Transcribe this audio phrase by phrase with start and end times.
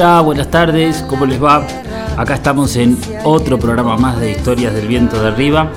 [0.00, 1.66] Hola, buenas tardes, ¿cómo les va?
[2.16, 5.70] Acá estamos en otro programa más de Historias del Viento de Arriba,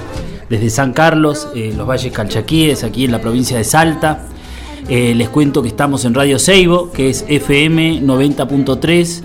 [0.49, 4.21] desde San Carlos, eh, los Valles Calchaquíes, aquí en la provincia de Salta.
[4.87, 9.23] Eh, les cuento que estamos en Radio Seibo, que es FM 90.3,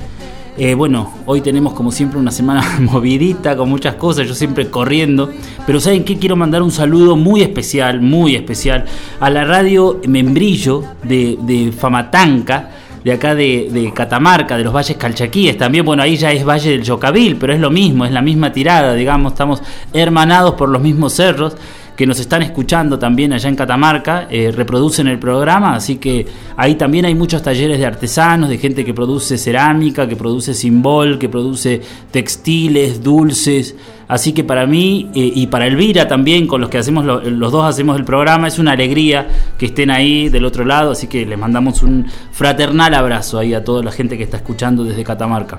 [0.58, 5.30] Eh, bueno, hoy tenemos como siempre una semana movidita con muchas cosas, yo siempre corriendo,
[5.66, 6.16] pero ¿saben qué?
[6.16, 8.86] Quiero mandar un saludo muy especial, muy especial
[9.20, 12.70] a la radio Membrillo de, de Famatanca,
[13.04, 15.58] de acá de, Catamarca, de los valles calchaquíes.
[15.58, 18.50] También, bueno, ahí ya es Valle del Yocabil, pero es lo mismo, es la misma
[18.50, 19.62] tirada, digamos, estamos
[19.92, 21.54] hermanados por los mismos cerros
[21.96, 26.74] que nos están escuchando también allá en Catamarca, eh, reproducen el programa, así que ahí
[26.74, 31.28] también hay muchos talleres de artesanos, de gente que produce cerámica, que produce simbol, que
[31.28, 31.80] produce
[32.10, 33.74] textiles, dulces,
[34.08, 37.64] Así que para mí eh, y para Elvira también, con los que hacemos los dos
[37.64, 39.26] hacemos el programa, es una alegría
[39.58, 40.92] que estén ahí del otro lado.
[40.92, 44.84] Así que les mandamos un fraternal abrazo ahí a toda la gente que está escuchando
[44.84, 45.58] desde Catamarca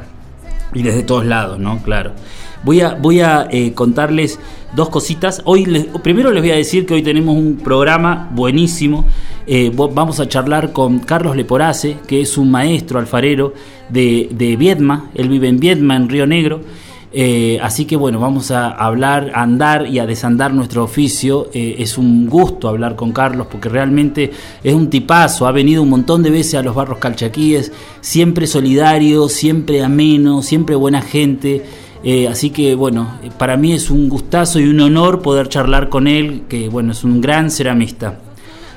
[0.73, 1.79] y desde todos lados, ¿no?
[1.79, 2.13] Claro.
[2.63, 4.39] Voy a, voy a eh, contarles
[4.75, 5.41] dos cositas.
[5.45, 9.05] Hoy primero les voy a decir que hoy tenemos un programa buenísimo.
[9.45, 13.53] Eh, vamos a charlar con Carlos Leporace, que es un maestro alfarero
[13.89, 15.09] de, de Viedma.
[15.15, 16.61] Él vive en Viedma, en Río Negro.
[17.13, 21.49] Eh, así que bueno, vamos a hablar, andar y a desandar nuestro oficio.
[21.53, 24.31] Eh, es un gusto hablar con Carlos porque realmente
[24.63, 25.47] es un tipazo.
[25.47, 30.75] Ha venido un montón de veces a los barros calchaquíes, siempre solidario, siempre ameno, siempre
[30.75, 31.63] buena gente.
[32.03, 36.07] Eh, así que bueno, para mí es un gustazo y un honor poder charlar con
[36.07, 38.19] él, que bueno, es un gran ceramista.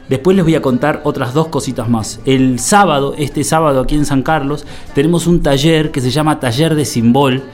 [0.09, 2.21] Después les voy a contar otras dos cositas más.
[2.25, 6.75] El sábado, este sábado aquí en San Carlos, tenemos un taller que se llama Taller
[6.75, 7.45] de Simbol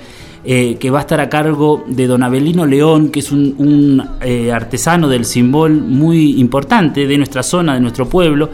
[0.48, 4.52] eh, que va a estar a cargo de don Abelino León, que es un, eh,
[4.52, 8.50] artesano del simbol muy importante de nuestra zona, de nuestro pueblo.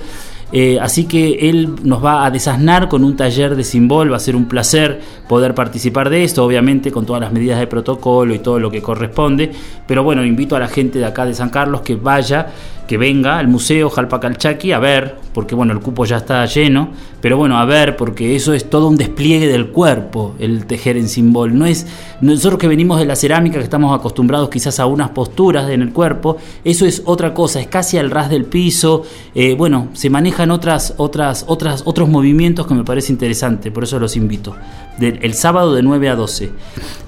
[0.53, 4.21] Eh, así que él nos va a desasnar con un taller de simbol, va a
[4.21, 8.39] ser un placer poder participar de esto, obviamente con todas las medidas de protocolo y
[8.39, 9.51] todo lo que corresponde.
[9.87, 12.49] Pero bueno, invito a la gente de acá de San Carlos que vaya
[12.93, 16.91] que venga al Museo Jalpacalchaqui a ver, porque bueno, el cupo ya está lleno,
[17.23, 21.09] pero bueno, a ver, porque eso es todo un despliegue del cuerpo, el tejer en
[21.09, 21.57] simbol.
[21.57, 21.87] No es
[22.21, 25.91] nosotros que venimos de la cerámica, que estamos acostumbrados quizás a unas posturas en el
[25.95, 29.05] cuerpo, eso es otra cosa, es casi al ras del piso.
[29.35, 33.99] Eh, bueno, se manejan otras, otras, otras, otros movimientos que me parece interesante, por eso
[33.99, 34.55] los invito.
[35.01, 36.51] el sábado de 9 a 12.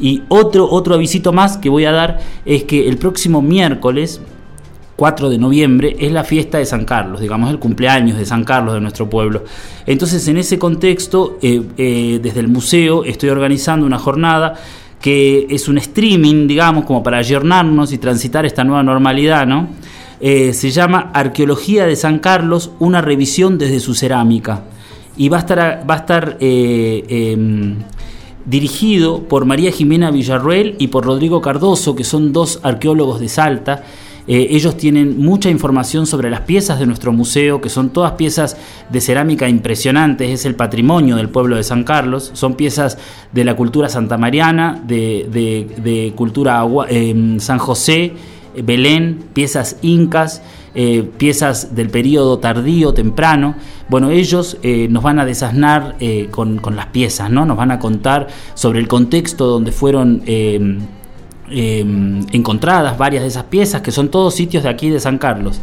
[0.01, 4.23] Y otro, otro avisito más que voy a dar es que el próximo miércoles
[4.97, 8.75] 4 de noviembre es la fiesta de San Carlos, digamos el cumpleaños de San Carlos
[8.75, 9.45] de nuestro pueblo.
[9.87, 14.55] Entonces en ese contexto, eh, eh, desde el museo estoy organizando una jornada
[15.01, 19.69] que es un streaming, digamos, como para ayornarnos y transitar esta nueva normalidad, ¿no?
[20.21, 24.63] Eh, se llama Arqueología de San Carlos, una revisión desde su cerámica.
[25.17, 27.77] Y va a estar, va a estar em,
[28.47, 33.83] dirigido por María Jimena Villarruel y por Rodrigo Cardoso, que son dos arqueólogos de Salta
[34.27, 38.57] eh, ellos tienen mucha información sobre las piezas de nuestro museo, que son todas piezas
[38.89, 42.97] de cerámica impresionantes, es el patrimonio del pueblo de San Carlos, son piezas
[43.33, 48.15] de la cultura santamariana, de, de, cultura eh, San José,
[48.63, 50.41] Belén, piezas incas,
[50.75, 53.57] eh, piezas del periodo tardío, temprano.
[53.89, 55.97] Bueno, ellos nos van a desasnar
[56.31, 57.45] con, con, las piezas, ¿no?
[57.45, 60.23] Nos van a contar sobre el contexto donde fueron
[61.57, 65.61] Em, encontradas varias de esas piezas, que son todos sitios de aquí de San Carlos.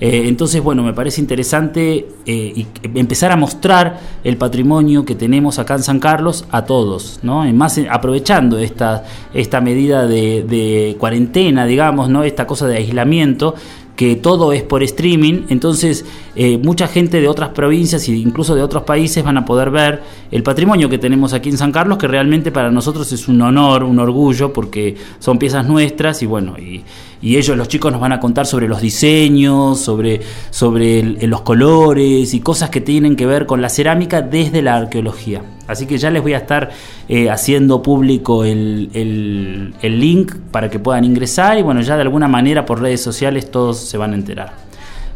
[0.00, 5.74] Eh, entonces, bueno, me parece interesante eh, empezar a mostrar el patrimonio que tenemos acá
[5.74, 7.44] en San Carlos a todos, ¿no?
[7.52, 9.04] más eh, aprovechando esta,
[9.34, 12.24] esta medida de, de, cuarentena, digamos, ¿no?
[12.24, 13.54] Esta cosa de aislamiento,
[13.96, 16.04] que todo es por streaming, entonces
[16.34, 20.02] eh, mucha gente de otras provincias e incluso de otros países van a poder ver
[20.32, 23.84] el patrimonio que tenemos aquí en San Carlos, que realmente para nosotros es un honor,
[23.84, 26.82] un orgullo, porque son piezas nuestras y bueno, y,
[27.24, 32.34] y ellos, los chicos, nos van a contar sobre los diseños, sobre, sobre los colores
[32.34, 35.40] y cosas que tienen que ver con la cerámica desde la arqueología.
[35.66, 36.68] Así que ya les voy a estar
[37.08, 42.28] eh, haciendo público el, el, link para que puedan ingresar y bueno, ya de alguna
[42.28, 44.52] manera por redes sociales todos se van a enterar.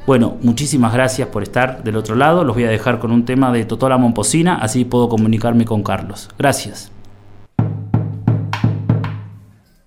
[0.06, 2.43] Bueno, muchísimas gracias por estar del otro lado.
[2.43, 6.31] Los voy a dejar con un tema de Totola Momposina, así puedo comunicarme con Carlos.
[6.38, 6.90] Gracias.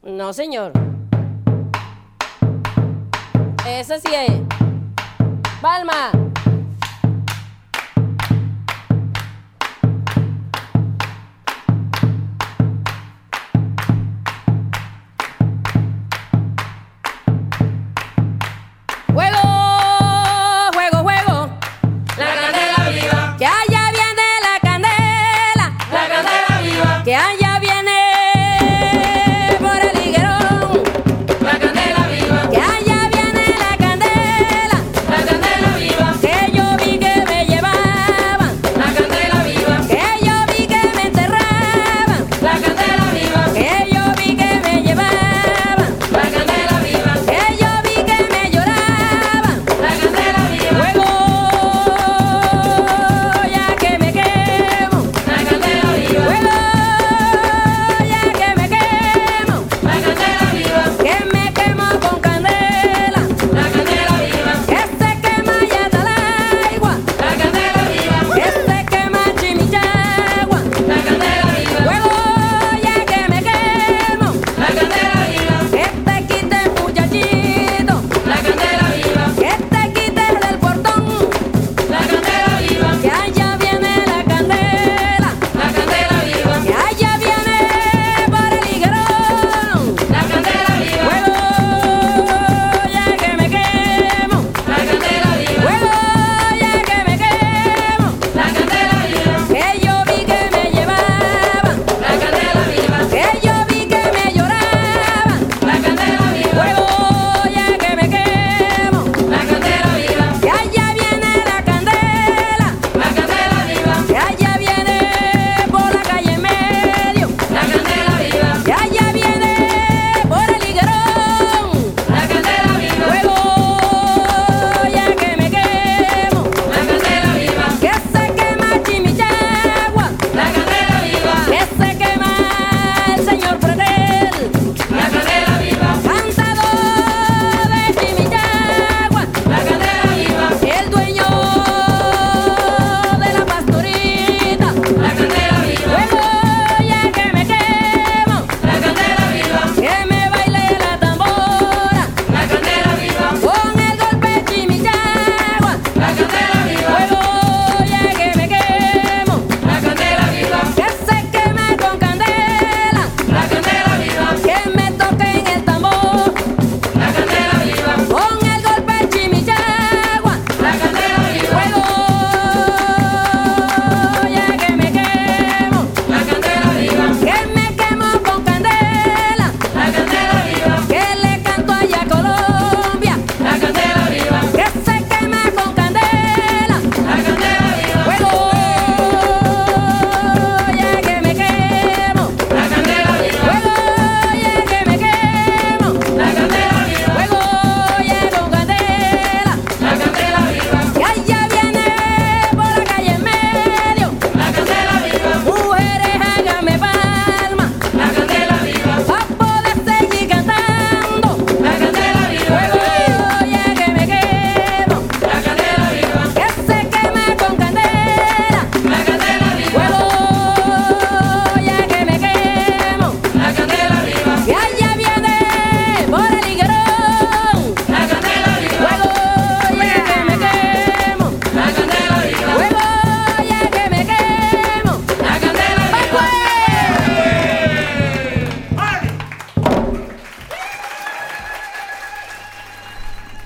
[0.04, 0.74] No, señor.
[3.68, 4.32] Ese sí es.
[5.62, 6.31] Palma.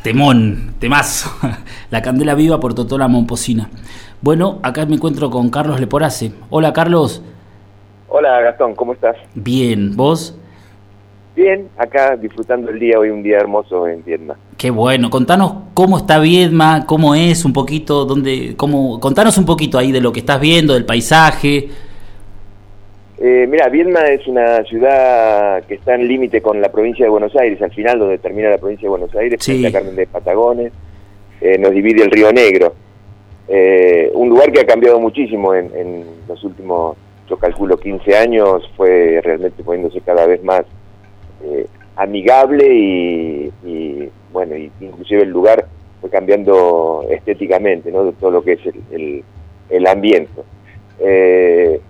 [0.05, 1.31] Temón, temazo.
[1.89, 3.71] La candela viva por Totola Momposina.
[4.21, 6.31] Bueno, acá me encuentro con Carlos Leporace.
[6.51, 7.23] Hola, Carlos.
[8.07, 9.15] Hola, Gastón, ¿cómo estás?
[9.33, 10.37] Bien, ¿vos?
[11.35, 14.35] Bien, acá disfrutando el día, hoy un día hermoso en Viedma.
[14.57, 19.79] Qué bueno, contanos cómo está Viedma, cómo es un poquito, dónde, cómo, contanos un poquito
[19.79, 21.69] ahí de lo que estás viendo, del paisaje.
[23.27, 27.35] Eh, mira, Viedma es una ciudad que está en límite con la provincia de Buenos
[27.35, 29.61] Aires, al final donde termina la provincia de Buenos Aires, Sí.
[29.61, 30.71] la Carmen de Patagones,
[31.41, 32.75] eh, nos divide el Río Negro.
[33.47, 38.69] Eh, un lugar que ha cambiado muchísimo en, en los últimos, yo calculo, 15 años,
[38.77, 40.61] fue realmente poniéndose cada vez más
[41.43, 41.65] eh,
[41.95, 45.65] amigable y, y, bueno, y inclusive el lugar
[45.99, 48.03] fue cambiando estéticamente, ¿no?
[48.05, 49.23] De todo lo que es el, el,
[49.71, 50.41] el ambiente.
[50.99, 51.81] Eh,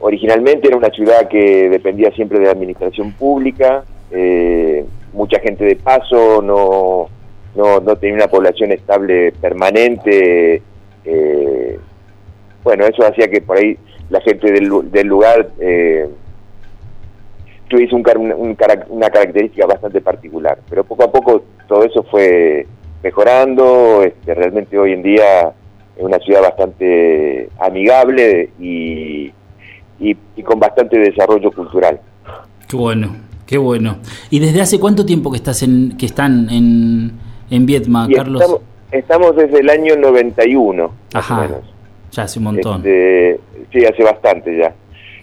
[0.00, 5.76] originalmente era una ciudad que dependía siempre de la administración pública, eh, mucha gente de
[5.76, 7.08] paso, no,
[7.96, 10.62] tenía una población estable permanente.
[11.04, 11.78] eh,
[12.62, 13.76] bueno, eso hacía que por ahí
[14.10, 16.06] la gente del, lu- del lugar eh,
[17.68, 18.04] tuviese un,
[18.36, 18.56] un-
[18.90, 20.58] una característica bastante particular.
[20.68, 22.66] Pero poco a poco todo eso fue
[23.02, 24.02] mejorando.
[24.02, 25.52] Este, realmente hoy en día
[25.96, 29.32] es una ciudad bastante amigable y,
[30.00, 32.00] y, y con bastante desarrollo cultural.
[32.68, 33.16] Qué bueno,
[33.46, 33.98] qué bueno.
[34.30, 37.12] ¿Y desde hace cuánto tiempo que estás en, que están en,
[37.50, 38.40] en Vietma, Y Carlos?
[38.42, 38.60] estamos,
[38.92, 41.38] estamos desde el año 91, más Ajá.
[41.38, 41.60] o menos.
[42.12, 42.76] Ya hace un montón.
[42.78, 43.40] Este,
[43.72, 44.72] sí, hace bastante ya.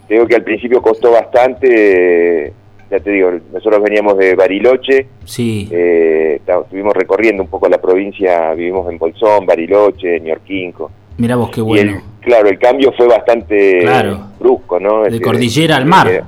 [0.08, 2.54] Te digo que al principio costó bastante, eh,
[2.90, 8.54] ya te digo, nosotros veníamos de Bariloche, Sí, eh, estuvimos recorriendo un poco la provincia,
[8.54, 10.90] vivimos en Bolsón, Bariloche, Ñorquinco.
[11.18, 11.92] mira vos qué bueno.
[11.92, 14.27] el, claro, el cambio fue bastante Claro.
[14.40, 15.04] Brusco, ¿no?
[15.04, 16.08] De cordillera al mar.
[16.08, 16.24] De,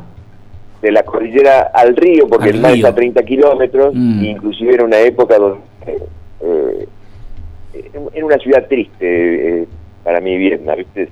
[0.82, 2.78] de la cordillera al río, porque Al el mar río.
[2.86, 4.24] está a 30 kilómetros, Mm.
[4.25, 5.60] inclusive era una época donde...
[6.42, 6.88] eh,
[8.13, 9.68] era una ciudad triste eh,
[10.04, 11.10] para mí Vietnam, ¿viste?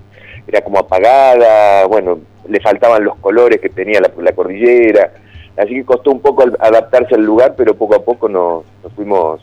[0.47, 5.11] Era como apagada, bueno, le faltaban los colores que tenía la, la cordillera,
[5.57, 9.41] así que costó un poco adaptarse al lugar, pero poco a poco nos, nos fuimos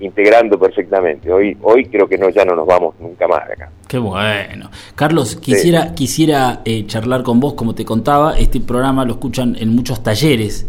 [0.00, 1.32] integrando perfectamente.
[1.32, 3.70] Hoy hoy creo que no ya no nos vamos nunca más de acá.
[3.88, 4.70] Qué bueno.
[4.96, 9.74] Carlos, quisiera, quisiera eh, charlar con vos, como te contaba, este programa lo escuchan en
[9.76, 10.66] muchos talleres,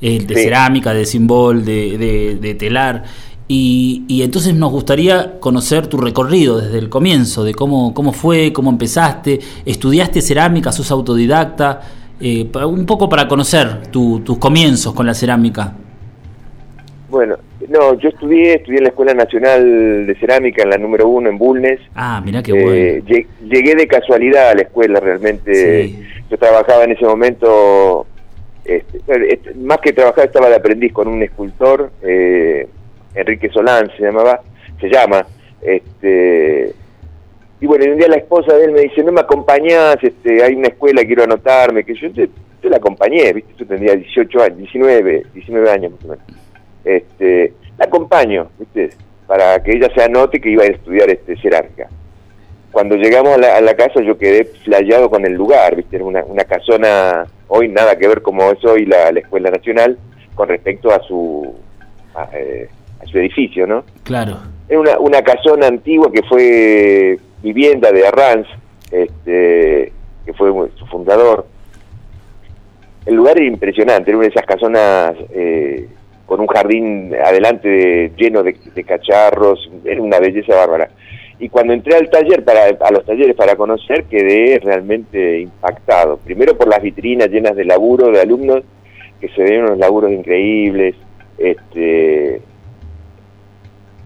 [0.00, 0.42] eh, de Sí.
[0.42, 3.04] cerámica, de simbol, de, de- de telar.
[3.48, 8.52] Y, y entonces nos gustaría conocer tu recorrido desde el comienzo, de cómo, cómo fue,
[8.52, 11.80] cómo empezaste, estudiaste cerámica, sos autodidacta,
[12.18, 15.74] eh, un poco para conocer tu- tus comienzos con la cerámica.
[17.08, 17.36] Bueno,
[17.68, 21.38] no, yo estudié, estudié en la Escuela Nacional de Cerámica en la número uno en
[21.38, 21.78] Bulnes.
[21.94, 23.06] Ah, mirá qué Eh, bueno.
[23.06, 25.84] lle- llegué de casualidad a la escuela realmente.
[25.88, 26.02] Sí.
[26.30, 28.06] Yo trabajaba en ese momento,
[28.64, 28.98] este,
[29.32, 32.66] este, más que trabajar estaba de aprendiz con un escultor, eh,
[33.14, 34.40] Enrique Solán se llamaba,
[34.80, 35.24] se llama,
[35.62, 36.72] este
[37.58, 40.42] y bueno, y un día la esposa de él me dice, no me acompañás, este,
[40.42, 42.26] hay una escuela, quiero anotarme, que yo, yo
[42.68, 46.24] la acompañé, viste, yo tendría 18 años, 19, 19 años más o menos.
[46.86, 48.90] Este, la acompaño, viste,
[49.26, 51.88] para que ella se anote que iba a estudiar este cerámica
[52.76, 55.96] cuando llegamos a la, a la casa yo quedé flayado con el lugar, ¿viste?
[55.96, 59.96] Era una, una casona, hoy nada que ver como es hoy la, la Escuela Nacional
[60.34, 61.54] con respecto a su
[62.14, 62.68] a, eh,
[63.02, 63.82] a su edificio, ¿no?
[64.02, 64.36] Claro.
[64.68, 68.46] Era una, una casona antigua que fue vivienda de Arranz,
[68.90, 69.90] este,
[70.26, 71.46] que fue su fundador.
[73.06, 75.88] El lugar era impresionante, era una de esas casonas eh,
[76.26, 80.90] con un jardín adelante de- lleno de, de cacharros, era una belleza bárbara.
[81.38, 86.16] Y cuando entré al taller, para, a los talleres para conocer, quedé realmente impactado.
[86.18, 88.62] Primero por las vitrinas llenas de laburo de alumnos,
[89.20, 90.94] que se ven unos laburos increíbles,
[91.38, 92.40] este,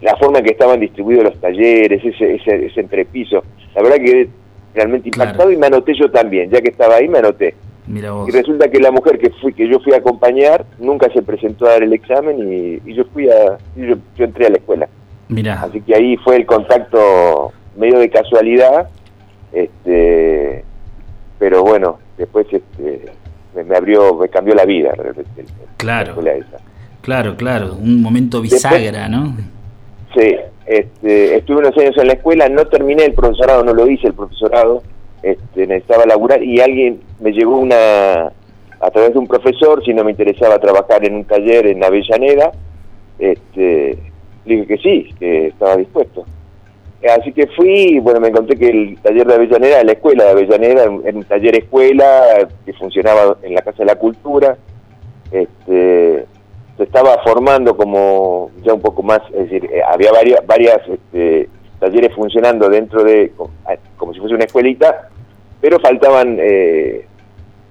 [0.01, 3.43] la forma en que estaban distribuidos los talleres, ese, ese, ese entrepiso.
[3.75, 4.29] La verdad que quedé
[4.75, 5.29] realmente Claro.
[5.31, 7.55] impactado y me anoté yo también, ya que estaba ahí me anoté.
[7.91, 8.29] Mira vos.
[8.29, 11.65] Y resulta que la mujer que fui que yo fui a acompañar nunca se presentó
[11.65, 14.57] a dar el examen y, y yo fui a y yo, yo entré a la
[14.57, 14.87] escuela.
[15.27, 15.61] Mira.
[15.61, 18.89] Así que ahí fue el contacto medio de casualidad,
[19.51, 20.63] este,
[21.37, 23.11] pero bueno, después este,
[23.55, 24.93] me, me abrió, me cambió la vida.
[25.75, 26.05] Claro.
[26.05, 26.63] la escuela esa.
[27.01, 29.35] Claro, claro, un momento bisagra, ¿no?
[30.15, 34.07] Sí, este, estuve unos años en la escuela, no terminé el profesorado, no lo hice
[34.07, 34.83] el profesorado,
[35.23, 38.31] este, necesitaba laburar y alguien me llegó una,
[38.79, 42.51] a través de un profesor, si no me interesaba trabajar en un taller en Avellaneda,
[43.19, 43.97] este,
[44.45, 46.25] dije que sí, que estaba dispuesto.
[47.17, 50.81] Así que fui, bueno, me encontré que el taller de Avellaneda, la escuela de Avellaneda,
[50.83, 54.57] era un, era un taller escuela que funcionaba en la Casa de la Cultura,
[55.31, 56.25] este,
[56.77, 61.49] se estaba formando como ya un poco más, es decir, eh, había varias, varias este,
[61.81, 63.33] talleres funcionando dentro de,
[63.97, 65.09] como, si fuese una escuelita,
[65.59, 67.05] pero faltaban eh,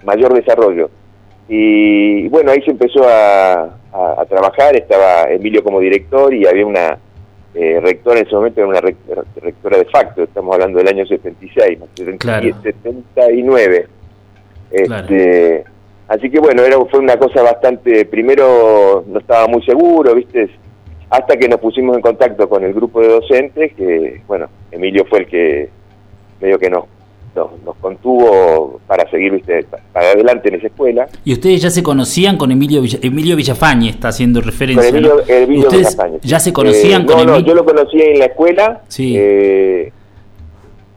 [0.05, 0.91] mayor desarrollo.
[1.49, 3.63] Y bueno, ahí se empezó a,
[3.93, 6.99] a- a trabajar, estaba Emilio como director y había una
[7.55, 11.07] eh, rectora en ese momento, era una rec- rectora de facto, estamos hablando del año
[11.07, 11.87] 76, ¿no?
[11.97, 12.57] 70 Claro.
[12.63, 13.87] 79.
[14.87, 15.03] Claro.
[15.05, 15.65] Este,
[16.09, 20.51] Así que bueno, era, fue una cosa bastante, primero no estaba muy seguro, ¿viste?
[21.11, 25.21] Hasta que nos pusimos en contacto con el grupo de docentes, que bueno, Emilio fue
[25.21, 25.69] el que
[26.41, 26.85] medio que nos,
[27.35, 29.67] nos, nos contuvo para seguir, ¿viste?
[29.93, 31.09] Para adelante en esa escuela.
[31.25, 34.89] Y ustedes ya se conocían con Emilio Villa- Emilio Villafañe, está haciendo referencia.
[34.89, 35.35] Con Emilio, ¿no?
[35.35, 36.19] Emilio ¿Ustedes Villafañe.
[36.23, 37.49] ya se conocían Eh, con no, no, Emilio?
[37.49, 38.83] yo lo conocí en la escuela.
[38.89, 39.15] Sí.
[39.19, 39.93] eh,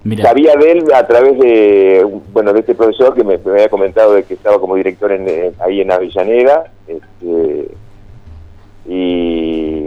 [0.06, 0.26] Mirá.
[0.26, 4.14] Sabía de él a través de, bueno, de este profesor que me, me había comentado
[4.14, 7.68] de que estaba como director en, en- ahí en Avellaneda, este,
[8.86, 9.33] y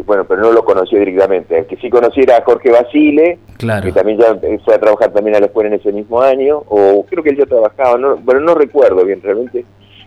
[0.06, 1.58] bueno, pero no lo conocía directamente.
[1.58, 3.84] El que sí conociera a Jorge Basile, Claro.
[3.84, 7.04] que también ya fue a trabajar también a la escuela en ese mismo año, o
[7.08, 9.64] creo que él ya trabajaba, no, bueno, no recuerdo bien realmente,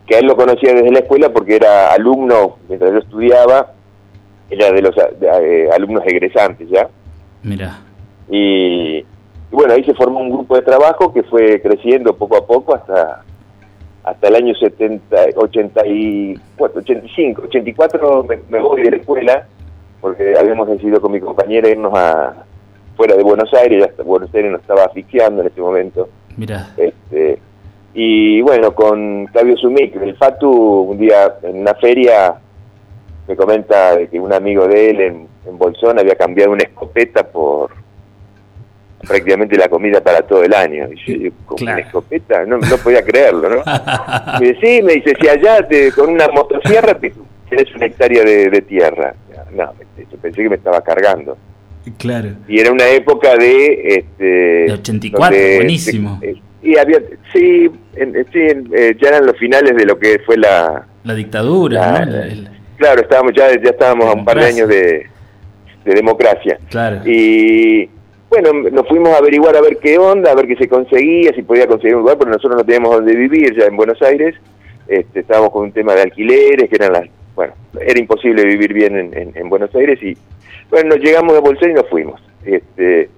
[0.08, 3.74] que a él lo conocía desde la escuela porque era alumno, mientras yo estudiaba,
[4.50, 5.28] era de los de,
[5.66, 6.88] eh, alumnos egresantes ya,
[7.44, 7.80] Mira.
[8.30, 9.06] y, y
[9.52, 13.24] bueno, ahí se formó un grupo de trabajo que fue creciendo poco a poco hasta
[14.02, 19.48] hasta el año 70, 84, 85, 84 me, me voy de la escuela
[20.02, 22.34] porque habíamos decidido con mi compañera irnos a
[22.96, 26.10] fuera de Buenos Aires, ya hasta Buenos Aires nos estaba asfixiando en ese momento.
[26.38, 26.70] Mira.
[26.78, 27.40] Este,
[27.94, 32.36] y bueno, con Claudio Sumic, el Fatu, un día en una feria
[33.28, 37.24] me comenta de que un amigo de él en, en Bolsón había cambiado una escopeta
[37.24, 37.72] por
[39.08, 40.88] prácticamente la comida para todo el año.
[41.06, 41.78] Y yo ¿con Claro.
[41.78, 42.46] una escopeta?
[42.46, 43.62] No, no podía creerlo, ¿no?
[44.40, 47.14] Me dice, sí, me dice, si allá te- con una motosierra te-
[47.50, 49.14] tienes una hectárea de, de tierra.
[49.54, 51.38] No, yo pensé que me estaba cargando
[51.98, 52.30] Claro.
[52.48, 56.18] y era una época de este De 84, donde- buenísimo.
[56.22, 57.00] de- y había
[57.34, 61.14] sí, en- sí en- eh, ya eran los finales de lo que fue la La
[61.16, 62.12] dictadura, La- ¿no?
[62.18, 65.08] El- el- claro estábamos ya ya estábamos a un par de años de,
[65.86, 67.02] de democracia claro.
[67.06, 67.90] y
[68.30, 71.42] bueno nos fuimos a averiguar a ver qué onda a ver qué se conseguía si
[71.42, 74.36] podía conseguir un lugar pero nosotros no teníamos donde vivir ya en Buenos Aires
[74.88, 77.04] este, estábamos con un tema de alquileres que eran las
[77.40, 80.18] bueno era imposible vivir bien en, en- en Buenos Aires y
[80.70, 82.22] bueno nos llegamos de Bolsón y nos fuimos.
[82.44, 83.10] Este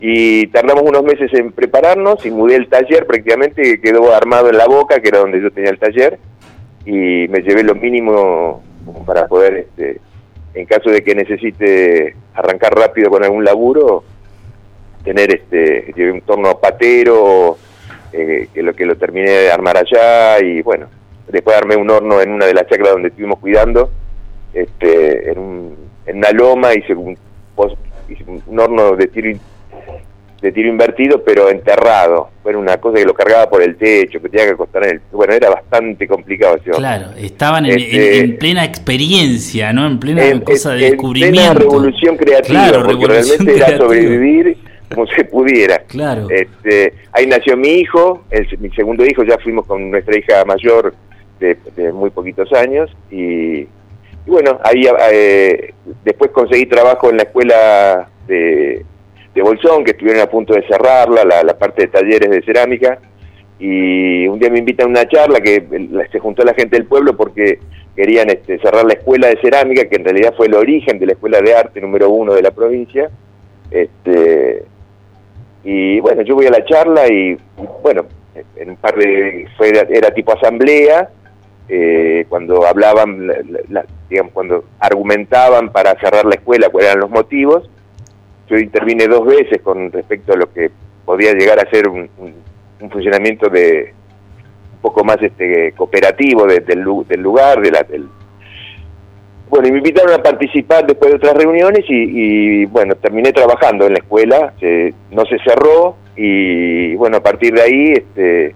[0.00, 4.58] y tardamos unos meses en prepararnos y mudé el taller prácticamente que quedó armado en
[4.58, 6.18] la boca que era donde yo tenía el taller
[6.86, 8.62] y me llevé lo mínimo
[9.06, 10.00] para poder este
[10.54, 14.04] en caso de que necesite arrancar rápido con algún laburo
[15.02, 17.56] tener este llevé un torno patero
[18.12, 20.86] eh, que lo que lo terminé de armar allá y bueno
[21.28, 23.90] después armé un horno en una de las chacras donde estuvimos cuidando
[24.52, 27.16] este en, un, en una loma hice un,
[28.08, 29.30] hice un horno de tiro
[30.40, 34.28] de tiro invertido pero enterrado era una cosa que lo cargaba por el techo que
[34.28, 36.58] tenía que acostar en el bueno era bastante complicado.
[36.76, 39.86] Claro, estaban en, Este- en- en plena experiencia, ¿no?
[39.86, 41.40] En plena en, cosa de en descubrimiento.
[41.40, 44.58] plena revolución creativa, Claro, porque revolución realmente era sobrevivir
[44.94, 45.78] como se pudiera.
[45.88, 46.28] Claro.
[46.28, 50.94] Este, ahí nació mi hijo, el, mi segundo hijo, ya fuimos con nuestra hija mayor
[51.40, 53.68] de, muy poquitos años y, y
[54.26, 58.84] bueno, ahí eh, después conseguí trabajo en la escuela de,
[59.34, 62.98] de Bolsón, que estuvieron a punto de cerrarla, la, la parte de talleres de cerámica,
[63.58, 65.64] y un día me invitan a una charla que
[66.10, 67.60] se juntó la gente del pueblo porque
[67.94, 71.12] querían este, cerrar la escuela de cerámica, que en realidad fue el origen de la
[71.12, 73.10] escuela de arte número uno de la provincia.
[73.70, 74.64] Este,
[75.62, 77.38] y bueno, yo voy a la charla y,
[77.82, 78.06] bueno,
[78.56, 81.08] en un par de, fue, era tipo asamblea,
[81.68, 83.26] eh, cuando hablaban,
[83.68, 87.68] la- digamos, cuando argumentaban para cerrar la escuela, cuáles eran los motivos.
[88.48, 90.70] Yo intervine dos veces con respecto a lo que
[91.04, 92.34] podía llegar a ser un, un-
[92.80, 93.94] un funcionamiento de
[94.74, 98.06] un poco más este cooperativo de- del, del lugar, de la, del,
[99.48, 101.94] bueno, y me invitaron a participar después de otras reuniones y,
[102.62, 107.54] y, bueno, terminé trabajando en la escuela, se- no se cerró y bueno, a partir
[107.54, 108.54] de ahí este,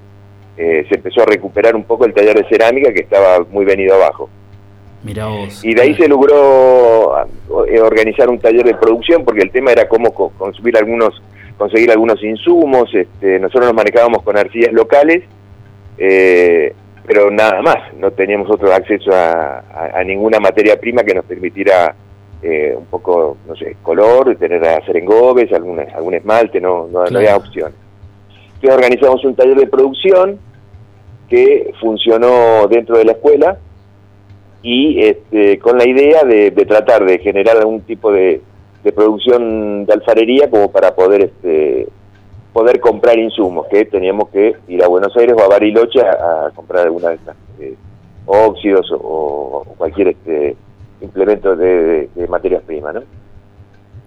[0.58, 3.94] eh, se empezó a recuperar un poco el taller de cerámica que estaba muy venido
[3.94, 4.28] abajo.
[5.04, 5.64] Mira vos.
[5.64, 7.16] Y de ahí se logró
[7.68, 11.22] eh, organizar un taller de producción porque el tema era cómo co- consumir algunos,
[11.56, 15.22] conseguir algunos insumos, este, nosotros nos manejábamos con arcillas locales,
[15.98, 16.72] eh,
[17.06, 21.24] pero nada más, no teníamos otro acceso a, a- a ninguna materia prima que nos
[21.24, 21.94] permitiera
[22.42, 27.04] eh, un poco, no sé, color, tener a hacer engobes, algún, algún esmalte, no, no,
[27.04, 27.74] no había opciones.
[28.60, 30.38] Entonces organizamos un taller de producción
[31.28, 33.58] que funcionó dentro de la escuela
[34.62, 38.40] y este, con la idea de, de tratar de generar algún tipo de,
[38.82, 41.86] de producción de alfarería como para poder este,
[42.52, 46.50] poder comprar insumos, que teníamos que ir a Buenos Aires o a Bariloche a, a
[46.50, 47.76] comprar alguna de estas eh,
[48.26, 50.56] óxidos o, o cualquier este,
[51.00, 53.02] implemento de, materias primas, ¿no?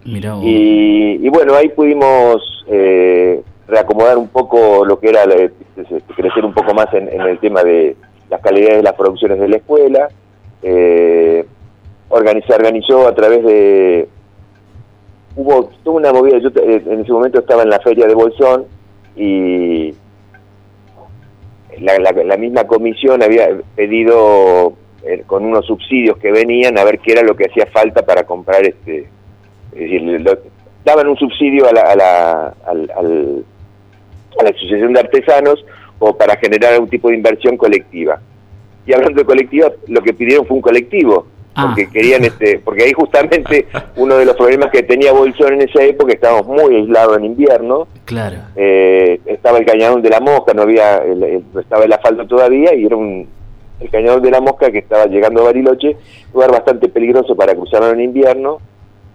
[0.03, 0.43] Vos.
[0.43, 6.45] Y, y bueno, ahí pudimos eh, reacomodar un poco lo que era la- este, crecer
[6.45, 7.95] un poco más en, el tema de
[8.29, 10.09] las calidades de las producciones de la escuela.
[10.61, 11.45] Eh,
[12.09, 14.07] organizar, organizó a través de...
[15.35, 18.65] Hubo toda una movida, yo eh, en ese momento estaba en la feria de Bolsón
[19.15, 19.93] y
[21.79, 26.99] la, la- la misma comisión había pedido eh, con unos subsidios que venían a ver
[26.99, 29.07] qué era lo que hacía falta para comprar este
[29.71, 30.37] es decir, lo-
[30.83, 33.45] daban un subsidio a la, a la- al-
[34.41, 35.63] a la Asociación de Artesanos
[35.99, 38.19] o para generar algún tipo de inversión colectiva.
[38.85, 41.65] Y hablando de colectiva, lo que pidieron fue un colectivo, Ah.
[41.67, 45.83] porque querían este, porque ahí justamente uno de los problemas que tenía Bolsón en esa
[45.83, 48.37] época, estábamos muy aislados en invierno, Claro.
[48.55, 52.25] eh, estaba el cañadón de la mosca, no había, el- el- no estaba el asfalto
[52.25, 53.27] todavía y era un
[53.81, 55.97] el cañadón de la mosca que estaba llegando a Bariloche,
[56.33, 58.59] lugar bastante peligroso para cruzarlo en invierno,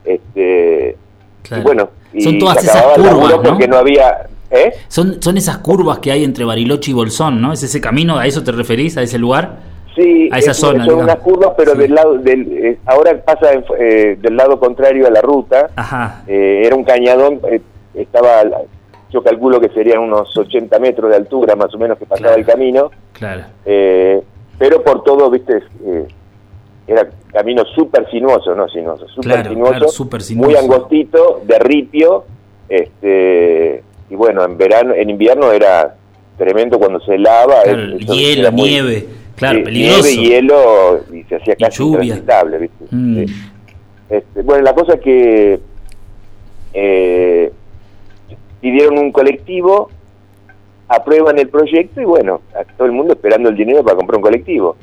[0.04, 0.96] este
[1.42, 1.62] Claro.
[1.62, 3.42] y bueno, y Son todas se acababa curvas, ¿no?
[3.42, 4.72] porque no había, ¿eh?
[4.88, 7.52] Son, son esas curvas que hay entre Bariloche y Bolsón, ¿no?
[7.52, 8.16] ¿Es ese camino?
[8.18, 8.96] ¿A eso te referís?
[8.96, 9.58] ¿A ese lugar?
[9.94, 11.04] Sí, A esa es- zona, son digamos.
[11.04, 11.78] unas curvas, pero Sí.
[11.78, 15.70] del lado del eh, ahora pasa eh, del lado contrario a la ruta.
[15.74, 16.22] Ajá.
[16.26, 17.60] Eh, era un cañadón, eh,
[17.94, 18.42] estaba,
[19.10, 22.40] yo calculo que serían unos 80 metros de altura más o menos que pasaba Claro.
[22.40, 23.44] el camino, Claro.
[23.64, 24.20] eh,
[24.58, 25.62] pero por todo, viste,
[26.86, 29.70] era camino súper sinuoso, no sinuoso, súper Claro, sinuoso,
[30.08, 30.50] claro, sinuoso.
[30.50, 32.24] muy angostito, de ripio,
[32.68, 35.94] este, y bueno, en verano, en invierno era
[36.38, 39.06] tremendo cuando se lava, Claro, es- eso hielo, muy- nieve.
[39.36, 40.02] Claro, peligroso.
[40.08, 42.84] Nieve, hielo, y se hacía casi intransitable, ¿viste?
[42.90, 43.24] Mm.
[44.08, 45.60] Este, bueno, la cosa es que
[46.72, 47.52] eh,
[48.60, 49.90] pidieron un colectivo,
[50.88, 54.22] aprueban el proyecto y bueno, a todo el mundo esperando el dinero para comprar un
[54.22, 54.76] colectivo.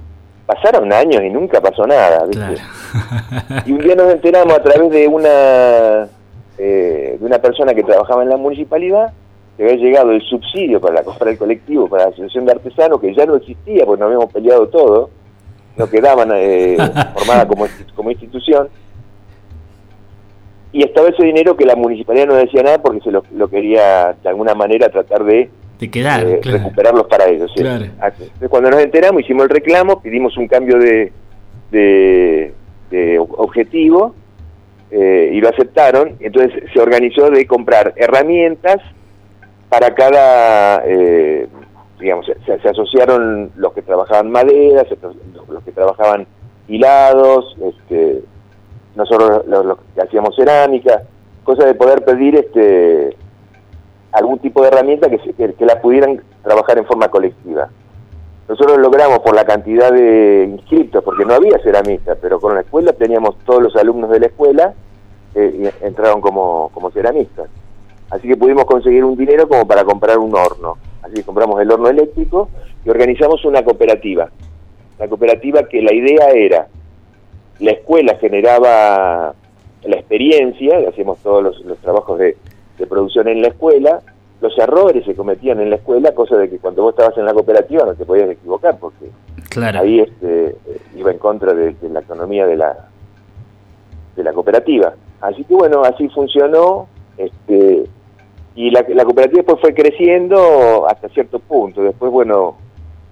[0.45, 2.43] Pasaron años y nunca pasó nada, ¿viste?
[2.45, 3.63] Claro.
[3.65, 6.07] Y un día nos enteramos a través de una
[6.57, 9.11] eh, de una persona que trabajaba en la municipalidad
[9.57, 12.99] que había llegado el subsidio para la compra del colectivo para la asociación de artesanos
[12.99, 15.09] que ya no existía porque nos habíamos peleado todo,
[15.77, 16.77] no quedaban eh,
[17.15, 18.67] formada como, como institución.
[20.71, 24.15] Y estaba ese dinero que la municipalidad no decía nada porque se lo, lo quería
[24.23, 26.57] de alguna manera tratar de De quedar, eh, claro.
[26.57, 27.51] recuperarlos para ellos.
[27.55, 27.61] sí.
[27.61, 27.85] Claro.
[27.99, 28.23] Así.
[28.23, 31.11] Entonces, cuando nos enteramos, hicimos el reclamo, pedimos un cambio de,
[31.71, 32.53] de,
[32.89, 34.15] de objetivo
[34.95, 36.17] eh, y lo aceptaron.
[36.19, 38.77] Entonces se organizó de comprar herramientas
[39.67, 41.47] para cada, eh,
[41.99, 44.85] digamos, se, se asociaron los que trabajaban madera,
[45.49, 46.27] los, que trabajaban
[46.67, 48.21] hilados, este,
[48.95, 51.01] nosotros los, los que hacíamos cerámica,
[51.43, 53.17] cosa de poder pedir este
[54.11, 57.69] algún tipo de herramienta que, que, que la pudieran trabajar en forma colectiva.
[58.47, 62.91] Nosotros logramos por la cantidad de inscriptos, porque no había ceramista, pero con la escuela
[62.91, 64.73] teníamos todos los alumnos de la escuela
[65.33, 67.49] eh, y entraron como, como ceramistas.
[68.09, 70.77] Así que pudimos conseguir un dinero como para comprar un horno.
[71.01, 72.49] Así que compramos el horno eléctrico
[72.85, 74.29] y organizamos una cooperativa.
[74.99, 76.67] La cooperativa que la idea era,
[77.59, 79.33] la escuela generaba
[79.83, 82.35] la experiencia, hacíamos todos los, trabajos de
[82.87, 84.01] producción en la escuela,
[84.43, 87.33] los errores se cometían en la escuela, cosa de que cuando vos estabas en la
[87.33, 89.09] cooperativa no te podías equivocar, porque
[89.49, 89.79] Claro.
[89.79, 90.55] ahí este,
[90.95, 92.89] iba en contra de, de la economía de la
[94.17, 94.93] de la cooperativa.
[95.21, 97.85] Así que bueno, así funcionó, este,
[98.55, 101.81] y la, la cooperativa después fue creciendo hasta cierto punto.
[101.81, 102.57] Después, bueno,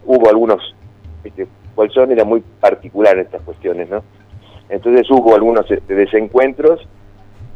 [0.05, 0.75] hubo algunos,
[1.23, 4.03] este, Bolsón era muy particular en estas cuestiones, ¿no?
[4.69, 6.81] Entonces hubo algunos este, desencuentros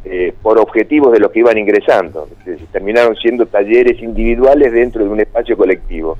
[0.08, 2.28] eh, por objetivos de los que iban ingresando.
[2.46, 6.16] Este, terminaron siendo talleres individuales dentro de un espacio colectivo.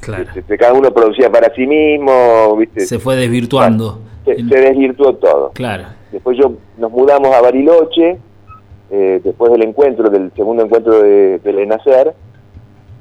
[0.00, 0.24] Claro.
[0.34, 2.80] Este, cada uno producía para sí mismo, ¿viste?
[2.86, 4.00] Se fue desvirtuando.
[4.24, 5.50] se, se desvirtuó todo.
[5.54, 5.84] Claro.
[6.12, 8.16] Después yo nos mudamos a Bariloche,
[8.90, 12.14] eh, después del encuentro, del segundo encuentro de, del ENACER,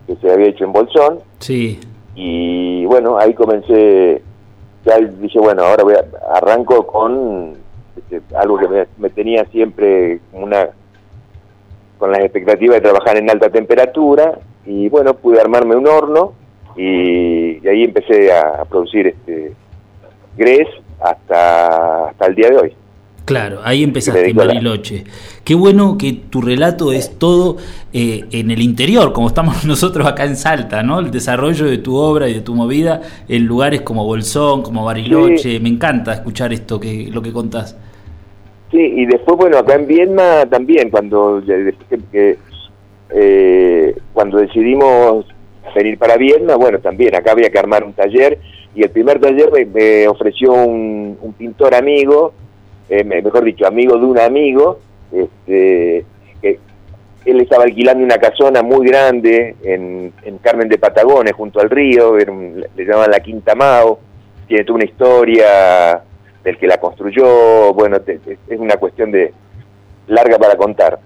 [0.07, 1.79] que se había hecho en Bolsón, Sí.
[2.15, 4.21] y bueno, ahí comencé,
[4.85, 7.53] ya dije, bueno, ahora voy a, arranco con
[8.35, 10.69] algo que me, me tenía siempre una
[11.97, 16.33] con las expectativas de trabajar en alta temperatura, y bueno, pude armarme un horno,
[16.75, 19.53] y, y ahí empecé a, a producir este
[20.37, 20.67] grés
[20.99, 22.75] hasta, hasta el día de hoy.
[23.25, 25.03] Claro, ahí empezaste en Bariloche.
[25.43, 27.57] Qué bueno que tu relato es todo
[27.91, 30.99] eh, en el interior, como estamos nosotros acá en Salta, ¿no?
[30.99, 35.53] El desarrollo de tu obra y de tu movida en lugares como Bolsón, como Bariloche.
[35.53, 35.59] Sí.
[35.59, 37.75] Me encanta escuchar esto, que lo que contás.
[38.75, 41.41] Sí, y después, bueno, acá en Viedma también, cuando,
[43.09, 45.25] eh, cuando decidimos
[45.73, 48.37] venir para Viedma, bueno, también acá había que armar un taller,
[48.75, 52.33] y el primer taller me, ofreció un, un pintor amigo,
[52.89, 54.79] eh, me- mejor dicho, amigo de un amigo,
[55.13, 56.03] este,
[56.41, 56.59] que
[57.25, 62.11] él estaba alquilando una casona muy grande en, en Carmen de Patagones, junto al río,
[62.11, 63.99] un- le llamaban la Quinta Mao,
[64.49, 66.01] tiene toda una historia
[66.45, 69.33] del que la construyó, bueno, te- te- es una cuestión de
[70.07, 70.99] larga para contar.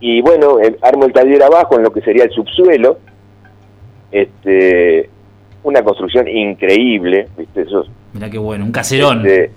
[0.00, 2.98] Y bueno, eh, armo el taller abajo en lo que sería el subsuelo,
[4.12, 5.10] este,
[5.62, 7.62] una construcción increíble, ¿viste?
[7.62, 9.26] Esos, Mirá qué bueno, un caserón.
[9.26, 9.50] este,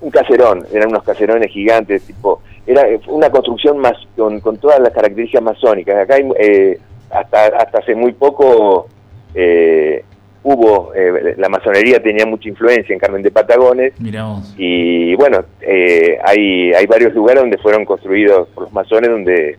[0.00, 4.92] un caserón, eran unos caserones gigantes, tipo, era una construcción más con, con todas las
[4.92, 5.96] características masónicas.
[5.96, 6.78] Acá hay, eh,
[7.10, 8.88] hasta, hasta hace muy poco
[9.34, 10.04] eh,
[10.42, 14.54] hubo, eh, la masonería tenía mucha influencia en Carmen de Patagones Miramos.
[14.56, 19.58] y bueno, eh, hay, hay varios lugares donde fueron construidos por los masones donde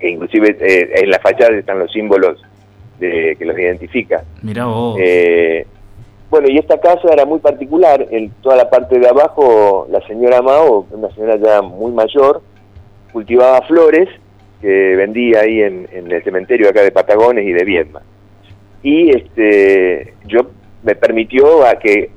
[0.00, 2.40] e inclusive eh, en la fachada están los símbolos
[3.00, 4.22] de, que los identifica.
[4.42, 4.96] Mirá vos.
[5.00, 5.66] Eh,
[6.30, 8.06] bueno, y esta casa era muy particular.
[8.10, 12.42] En toda la parte de abajo, la señora Mao, una señora ya muy mayor,
[13.12, 14.08] cultivaba flores
[14.60, 18.02] que vendía ahí en, en el cementerio acá de Patagones y de Viedma.
[18.82, 20.50] Y este, yo
[20.82, 22.10] me permitió a que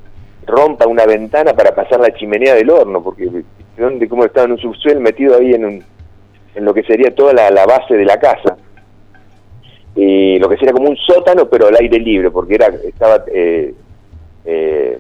[0.45, 3.30] rompa una ventana para pasar la chimenea del horno, porque
[3.78, 5.84] donde como estaba en un subsuelo metido ahí en, un,
[6.56, 8.58] en lo que sería toda la, la base de la casa.
[9.95, 13.74] Y lo que sería como un sótano pero al aire libre porque era estaba eh,
[14.45, 15.00] eh,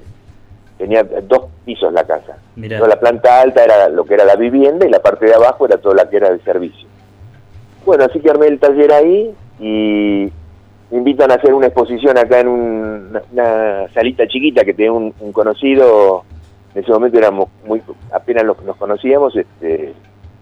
[0.77, 2.37] tenía dos pisos la casa.
[2.55, 2.77] Mirá.
[2.77, 5.65] Toda la planta alta era lo que era la vivienda y la parte de abajo
[5.65, 6.87] era toda la que era de servicio.
[7.85, 10.29] Bueno así que armé el taller ahí y
[10.91, 15.13] me invitan a hacer una exposición acá en un- una, salita chiquita que tenía un,
[15.19, 16.23] un conocido
[16.75, 17.81] en ese momento éramos muy
[18.13, 19.93] apenas los- nos conocíamos este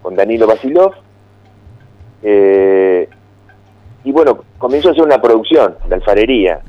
[0.01, 0.93] con Danilo Basilov
[2.23, 3.07] eh,
[4.03, 6.62] y bueno, comenzó a hacer una producción de alfarería.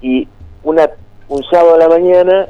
[0.00, 0.26] Y
[0.64, 0.88] una,
[1.28, 2.48] un sábado a la mañana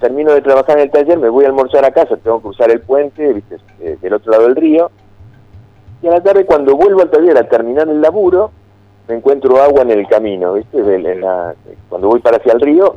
[0.00, 2.70] termino de trabajar en el taller, me voy a almorzar a casa, tengo que cruzar
[2.70, 3.56] el puente, ¿viste?
[3.80, 4.90] Eh, del otro lado del río.
[6.02, 8.50] Y a la tarde cuando vuelvo al taller a terminar el laburo,
[9.08, 10.78] me encuentro agua en el camino, ¿viste?
[10.78, 11.54] En la-
[11.88, 12.96] cuando voy para hacia el río,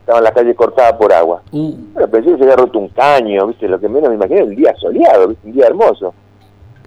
[0.00, 1.42] estaba la calle cortada por agua.
[1.52, 3.68] Uh, Bueno, pensé que se había roto un caño, ¿viste?
[3.68, 5.46] Lo que menos me imaginé el día soleado, ¿viste?
[5.48, 6.14] Un día hermoso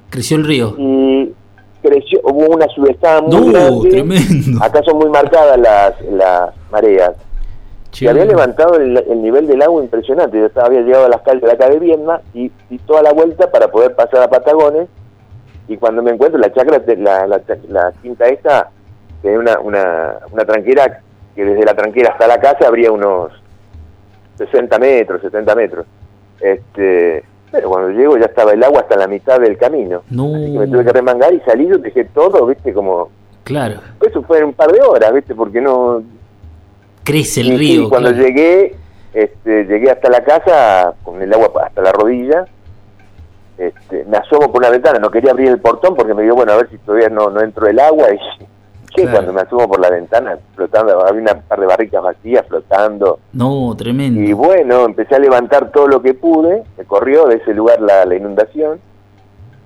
[0.10, 0.74] creció el río.
[0.78, 1.34] y
[1.82, 3.90] creció, hubo una subestada muy No, grande.
[3.90, 4.62] tremendo.
[4.64, 7.14] Acá son muy marcadas las, las mareas.
[8.00, 10.38] Y había levantado el, el nivel del agua impresionante.
[10.40, 13.12] Yo estaba, había llegado a las calles de acá de Viedma y di toda la
[13.14, 14.88] vuelta para poder pasar a Patagones.
[15.68, 18.70] Y cuando me encuentro, la chacra, la, la, la quinta esta,
[19.22, 21.02] tenía una, una, una tranquera
[21.36, 23.32] que desde la tranquera hasta la casa habría unos
[24.38, 25.86] 60 metros, 70 metros.
[26.40, 30.04] Este, pero cuando llego ya estaba el agua hasta la mitad del camino.
[30.10, 33.10] No, Así que me tuve que remangar y salí, yo dejé todo, viste, como...
[33.44, 33.80] claro.
[34.02, 36.02] Eso fue en un par de horas, viste, porque no...
[37.04, 37.90] Crece el y río.
[37.90, 38.26] cuando claro.
[38.26, 38.76] llegué,
[39.14, 42.46] este, llegué hasta la casa con el agua hasta la rodilla,
[43.58, 46.54] este, me asomo por una ventana, no quería abrir el portón porque me digo, bueno,
[46.54, 48.18] a ver si todavía no, no entro el agua y...
[48.94, 49.12] Che, Claro.
[49.20, 53.20] cuando me asomo por la ventana, flotando, había una par de barricas vacías flotando.
[53.32, 54.20] No, tremendo.
[54.20, 58.04] Y bueno, empecé a levantar todo lo que pude, me corrió de ese lugar la,
[58.04, 58.82] la inundación,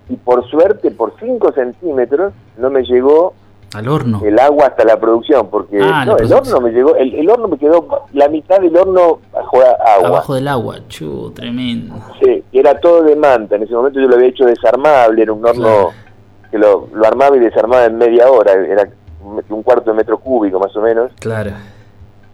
[0.10, 3.34] y por suerte, por 5 centímetros, no me llegó
[3.78, 4.22] Al horno.
[4.24, 7.48] el agua hasta la producción, porque Ah, no, el horno me llegó, el, el horno
[7.48, 10.78] me quedó, la mitad del horno bajo agua, Abajo del agua.
[10.88, 11.96] Chu, tremendo.
[12.24, 15.46] sí, era todo de manta, en ese momento yo lo había hecho desarmable, era un
[15.46, 15.90] horno Claro.
[16.52, 18.88] que lo, lo armaba y desarmaba en media hora, era
[19.50, 21.52] un cuarto de metro cúbico más o menos, Claro.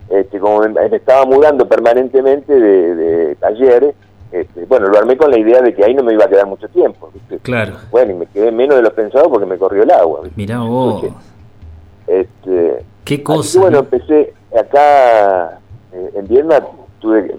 [0.09, 3.95] este, como me, me estaba mudando permanentemente de, de taller,
[4.31, 6.45] este, bueno, lo armé con la idea de que ahí no me iba a quedar
[6.47, 7.37] mucho tiempo, ¿viste?
[7.39, 7.73] Claro.
[7.91, 10.35] bueno, y me quedé menos de lo pensado porque me corrió el agua, ¿viste?
[10.37, 11.03] Mirá vos.
[12.19, 13.59] Este, Qué cosa.
[13.59, 13.83] bueno, ¿no?
[13.83, 15.59] empecé acá
[15.93, 16.59] eh, en Viedma,
[16.99, 17.35] tuve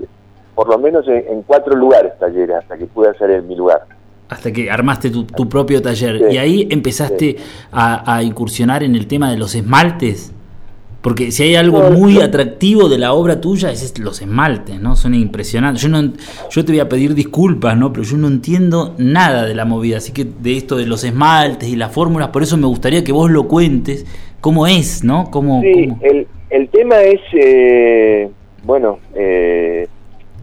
[0.54, 3.86] por lo menos en, en cuatro lugares talleres hasta que pude hacer en mi lugar.
[4.28, 6.18] Hasta que armaste tu, tu propio taller.
[6.18, 7.36] Sí, y ahí empezaste
[7.70, 10.32] a, a incursionar en el tema de los esmaltes.
[11.02, 14.94] Porque si hay algo muy atractivo de la obra tuya es es los esmaltes, ¿no?
[14.94, 15.82] Son impresionantes.
[15.82, 16.00] Yo no
[16.50, 17.92] yo te voy a pedir disculpas, ¿no?
[17.92, 21.68] Pero yo no entiendo nada de la movida, así que de esto de los esmaltes
[21.68, 24.06] y las fórmulas, por eso me gustaría que vos lo cuentes,
[24.40, 25.28] cómo es, ¿no?
[25.32, 28.30] Cómo, Sí, cómo- el, el tema es, eh,
[28.62, 29.88] bueno, eh,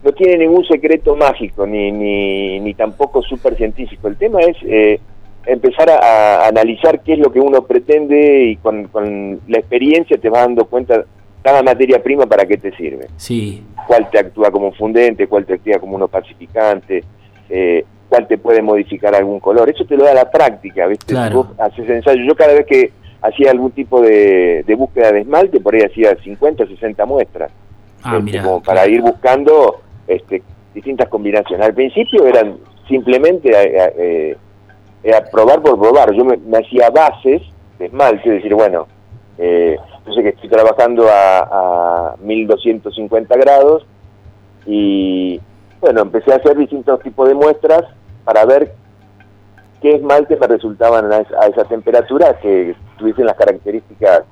[0.04, 4.10] no tiene ningún secreto mágico ni, ni, ni tampoco súper científico.
[4.10, 5.00] El tema es eh,
[5.52, 10.18] empezar a, a analizar qué es lo que uno pretende y con, con la experiencia
[10.18, 11.04] te vas dando cuenta
[11.42, 13.08] cada materia prima para qué te sirve.
[13.18, 17.04] Sí, cuál te actúa como un fundente, cuál te actúa como un opacificante,
[17.50, 19.70] eh, cuál te puede modificar algún color.
[19.70, 21.14] Eso te lo da la práctica, ¿viste?
[21.14, 21.44] Claro.
[21.44, 22.24] Vos haces ensayo.
[22.24, 26.16] Yo cada vez que hacía algún tipo de, de búsqueda de esmalte, por ahí hacía
[26.16, 27.52] 50 o 60 muestras.
[28.04, 30.42] ah, este, como para ir buscando este,
[30.74, 31.66] distintas combinaciones.
[31.66, 32.58] Al principio eran
[32.88, 34.38] simplemente eh, eh,
[35.04, 36.14] era probar por probar.
[36.14, 37.42] Yo me, me hacía bases
[37.78, 38.88] de esmalte, es decir, bueno,
[39.38, 41.40] eh, yo sé que estoy trabajando a,
[42.12, 43.86] a 1250 grados
[44.66, 45.40] y
[45.80, 47.84] bueno, empecé a hacer distintos tipos de muestras
[48.26, 48.74] para ver
[49.82, 54.24] qué esmaltes me resultaban a esa, a esa temperatura que tuviesen las características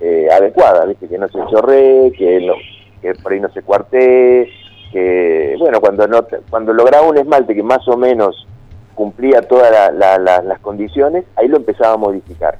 [0.00, 1.08] eh, adecuadas, ¿viste?
[1.08, 2.54] que no se chorree, que, no,
[3.02, 4.48] que por ahí no se cuartee,
[4.92, 8.45] que bueno, cuando no cuando lograba un esmalte que más o menos
[8.96, 12.58] cumplía todas la- la- la- las condiciones, ahí lo empezaba a modificar.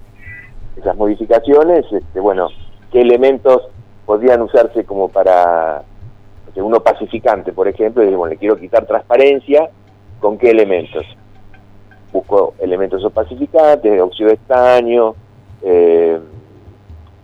[0.77, 2.49] Esas modificaciones, este, bueno,
[2.93, 3.63] qué elementos
[4.05, 5.83] podían usarse como para
[6.47, 9.69] no sé, uno pacificante, por ejemplo, y bueno, le quiero quitar transparencia,
[10.21, 11.05] ¿con qué elementos?
[12.13, 15.15] Busco elementos opacificantes, óxido de estaño,
[15.63, 16.21] eh,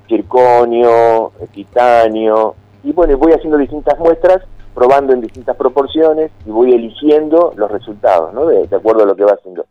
[0.08, 4.42] circonio, titanio, y bueno, voy haciendo distintas muestras,
[4.74, 8.46] probando en distintas proporciones y voy eligiendo los resultados, ¿no?
[8.46, 9.66] De, acuerdo a lo que va haciendo.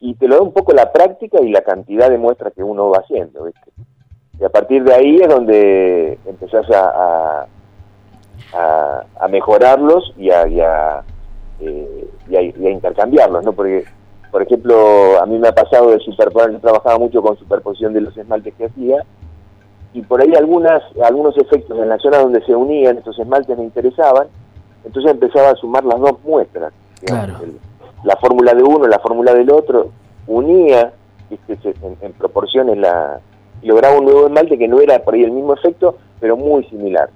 [0.00, 2.90] Y te lo da un poco la práctica y la cantidad de muestras que uno
[2.90, 3.70] va haciendo, ¿viste?
[4.40, 7.46] Y a partir de ahí es donde empezás a, a,
[8.54, 11.02] a- a mejorarlos y a, y, a,
[11.60, 13.52] eh, y a- y a intercambiarlos, ¿no?
[13.52, 13.84] Porque,
[14.30, 18.00] por ejemplo, a mí me ha pasado de superponer, yo trabajaba mucho con superposición de
[18.00, 19.04] los esmaltes que hacía,
[19.94, 23.64] y por ahí algunas algunos efectos en la zona donde se unían estos esmaltes me
[23.64, 24.26] interesaban,
[24.84, 26.72] entonces empezaba a sumar las dos muestras.
[27.00, 27.44] digamos, Claro.
[27.44, 27.58] el-
[28.04, 29.90] la fórmula de uno, la fórmula del otro,
[30.26, 30.92] unía
[31.30, 31.58] ¿viste?
[31.82, 33.18] En, en proporciones la
[33.62, 37.08] lograba un nuevo esmalte que no era por ahí el mismo efecto, pero muy similar.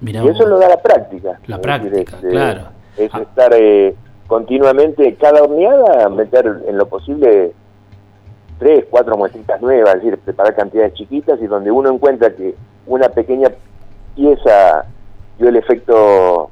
[0.00, 0.48] Mirá y eso vos.
[0.48, 1.38] lo da la práctica.
[1.46, 2.62] La Es práctica, este, claro.
[2.96, 3.20] Es Ah.
[3.20, 3.94] estar eh,
[4.26, 7.52] continuamente, cada horneada, meter en lo posible
[8.58, 12.54] tres, cuatro muestritas nuevas, es decir, preparar cantidades chiquitas y donde uno encuentra que
[12.86, 13.48] una pequeña
[14.14, 14.84] pieza
[15.38, 16.50] dio el efecto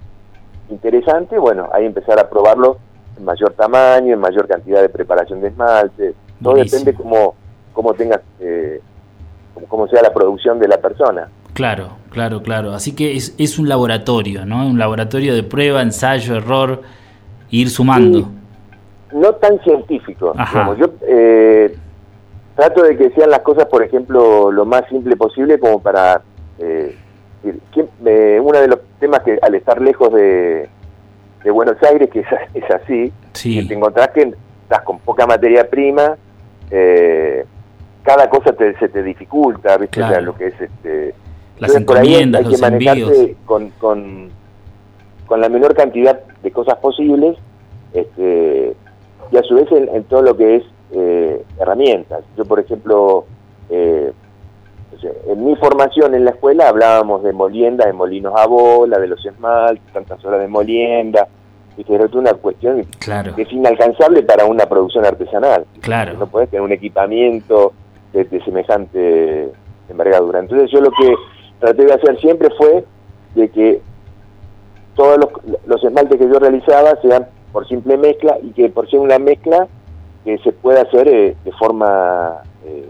[0.71, 2.79] interesante, bueno, ahí empezar a probarlo
[3.19, 6.15] en mayor tamaño, en mayor cantidad de preparación de esmalte.
[6.43, 6.81] Todo Buenísimo.
[6.81, 7.35] depende cómo,
[7.73, 8.81] cómo tengas, eh,
[9.69, 11.29] cómo- sea la producción de la persona.
[11.53, 12.73] Claro, claro, claro.
[12.73, 14.67] Así que es, es un laboratorio, ¿no?
[14.67, 16.83] Un laboratorio de prueba, ensayo, error,
[17.53, 18.29] e ir sumando.
[19.13, 20.33] No tan científico.
[20.37, 20.65] Ajá.
[20.75, 20.79] digamos.
[20.79, 21.77] Yo eh,
[22.57, 26.23] trato de que sean las cosas, por ejemplo, lo más simple posible como para...
[26.59, 26.97] eh,
[27.45, 30.69] decir, ¿quién- eh, uno de los temas que al estar lejos de,
[31.45, 33.61] de Buenos Aires, que es, es así, Sí.
[33.61, 36.17] que te encontrás que estás con poca materia prima,
[36.71, 37.45] eh,
[38.03, 40.01] cada cosa te- se te dificulta, ¿viste?
[40.01, 40.27] O sea, Claro.
[40.27, 41.15] lo que es este...
[41.59, 43.37] Las encomiendas, hay que los manejarse envíos.
[43.47, 44.29] con, con,
[45.27, 47.37] con la menor cantidad de cosas posibles
[47.93, 48.75] este,
[49.31, 52.25] y a su vez en, en todo lo que es eh, herramientas.
[52.37, 53.25] Yo, por ejemplo,
[53.71, 54.13] eh,
[55.03, 59.25] en mi formación en la escuela hablábamos de molienda, de molinos a bola, de los
[59.25, 61.29] esmaltes, tantas horas de molienda,
[61.77, 65.67] y que era una cuestión Claro, que es inalcanzable para una producción artesanal.
[65.81, 66.15] claro.
[66.19, 67.73] No podés tener un equipamiento
[68.13, 69.51] de, de semejante
[69.89, 70.39] envergadura.
[70.41, 71.15] Entonces yo lo que
[71.59, 72.85] traté de hacer siempre fue
[73.35, 73.81] de que
[74.95, 75.29] todos los,
[75.67, 79.67] los esmaltes que yo realizaba sean por simple mezcla y que por ser una mezcla
[80.25, 82.89] que se pueda hacer eh, de forma eh,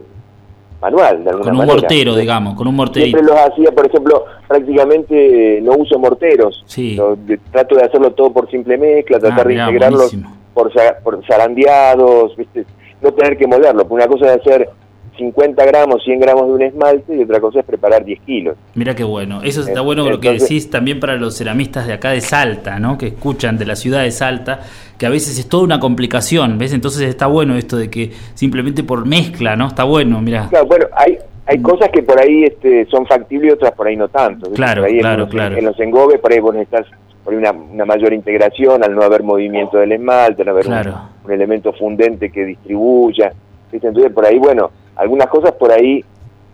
[0.85, 1.81] manual, de alguna Con un manera.
[1.81, 3.19] mortero, digamos, con un morterito.
[3.19, 6.63] Siempre los hacía, por ejemplo, prácticamente eh, no uso morteros.
[6.67, 6.95] Sí.
[6.97, 10.37] Lo- de- trato de hacerlo todo por simple mezcla, tratar Ah, de mirá, integrarlos buenísimo.
[10.53, 10.71] por,
[11.03, 12.65] por zarandeados, ¿viste?
[13.03, 13.87] no tener que molerlo.
[13.91, 14.71] Una cosa es hacer
[15.17, 18.57] 50 gramos, 100 gramos de un esmalte y otra cosa es preparar 10 kilos.
[18.75, 19.43] Mira qué bueno.
[19.43, 22.99] Eso está bueno lo que decís también para los ceramistas de acá de Salta, ¿no?
[22.99, 24.61] Que escuchan de la ciudad de Salta,
[24.99, 26.73] que a veces es toda una complicación, ¿ves?
[26.73, 29.69] Entonces está bueno esto de que simplemente por mezcla, ¿no?
[29.69, 30.49] Está bueno, mira.
[30.51, 33.97] Claro, bueno, hay, hay cosas que por ahí este, son factibles y otras por ahí
[33.97, 34.51] no tanto.
[34.53, 35.57] Claro, Por ahí en claro, los- claro.
[35.57, 36.87] En los engobes, por ahí vos necesitas
[37.23, 40.67] por ahí una, una mayor integración al no haber movimiento del esmalte, al no haber
[40.69, 43.33] un- un, elemento fundente que distribuya.
[43.73, 43.89] ¿viste?
[43.89, 46.05] Entonces, por ahí, bueno, algunas cosas por ahí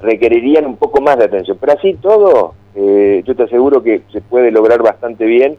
[0.00, 1.56] requerirían un poco más de atención.
[1.60, 5.56] Pero así todo, eh, yo te aseguro que se puede lograr bastante bien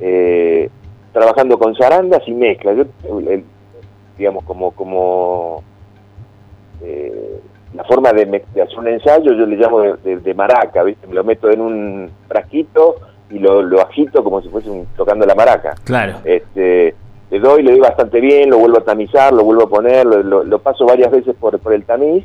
[0.00, 0.70] eh,
[1.12, 2.76] trabajando con zarandas y mezclas.
[2.76, 3.44] Yo, el-
[4.18, 5.62] digamos, como, como
[6.82, 7.40] eh,
[7.74, 11.06] la forma de, de hacer un ensayo, yo le llamo de, de- de maraca, ¿viste?
[11.06, 12.96] Me lo meto en un frasquito
[13.30, 15.74] y lo, lo agito como si fuese un- tocando la maraca.
[15.84, 16.18] Claro.
[16.24, 16.94] Este,
[17.32, 20.22] le doy, le doy bastante bien, lo vuelvo a tamizar, lo vuelvo a poner, lo,
[20.22, 22.24] lo- lo paso varias veces por, por el tamiz,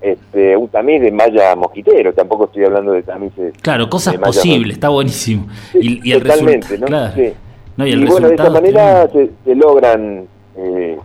[0.00, 3.52] este, un tamiz de malla mosquitero, tampoco estoy hablando de tamices.
[3.60, 5.48] Claro, cosas posibles, está buenísimo.
[5.74, 6.86] Y, y el Totalmente, ¿no?
[6.86, 7.12] claro.
[7.16, 7.32] Sí.
[7.76, 10.26] No, y bueno, de esta manera se, se logran
[10.56, 10.96] eh,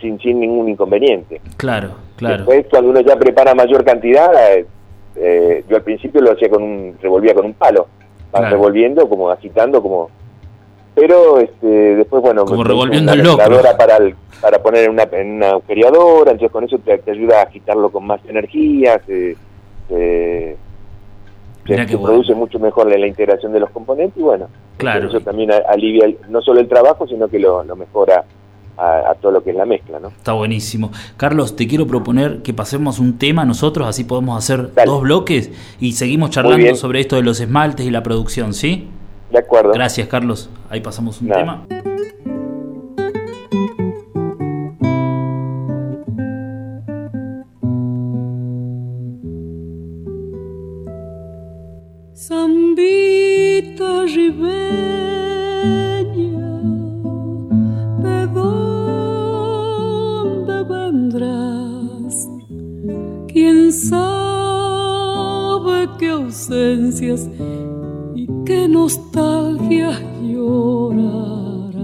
[0.00, 1.40] sin, sin ningún inconveniente.
[1.56, 2.38] Claro, claro.
[2.38, 4.66] Después, cuando uno ya prepara mayor cantidad, eh,
[5.16, 7.86] eh, yo al principio lo hacía con un, revolvía con un palo,
[8.32, 8.56] vas Claro.
[8.56, 10.10] revolviendo, como agitando, como...
[10.96, 12.44] Pero este, después, bueno...
[12.46, 13.60] Como revolviendo una el locro.
[13.78, 17.40] para, el- para poner en una, en una agujereadora, entonces con eso te, te ayuda
[17.40, 19.36] a agitarlo con más energía, se,
[19.88, 20.56] se-
[21.66, 22.02] bueno.
[22.02, 25.08] produce mucho mejor la, la integración de los componentes y bueno, Claro.
[25.08, 28.24] eso también alivia el- no solo el trabajo, sino que lo, lo mejora
[28.78, 30.08] a, a todo lo que es la mezcla, ¿no?
[30.08, 30.92] Está buenísimo.
[31.16, 34.90] Carlos, te quiero proponer que pasemos un tema nosotros, así podemos hacer Dale.
[34.90, 38.88] dos bloques y seguimos charlando sobre esto de los esmaltes y la producción, ¿sí?
[39.30, 39.72] De acuerdo.
[39.72, 40.48] Gracias, Carlos.
[40.70, 41.66] Ahí pasamos un tema.
[52.26, 54.56] Sambita ribeña,
[57.98, 59.36] ¿de dónde
[60.64, 62.14] vendrás?
[63.28, 65.08] ¿Quién sabe
[65.98, 67.28] qué ausencias?
[68.46, 69.90] Qué nostalgia
[70.22, 71.74] llorarás.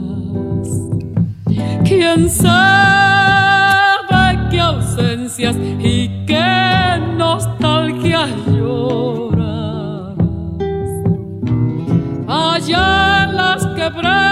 [1.84, 3.68] ¿Quién sabe
[4.50, 10.16] qué ausencias y qué nostalgia llorarás?
[12.28, 14.31] Allá en las quebradas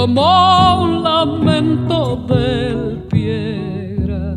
[0.00, 4.36] como un lamento del piedra.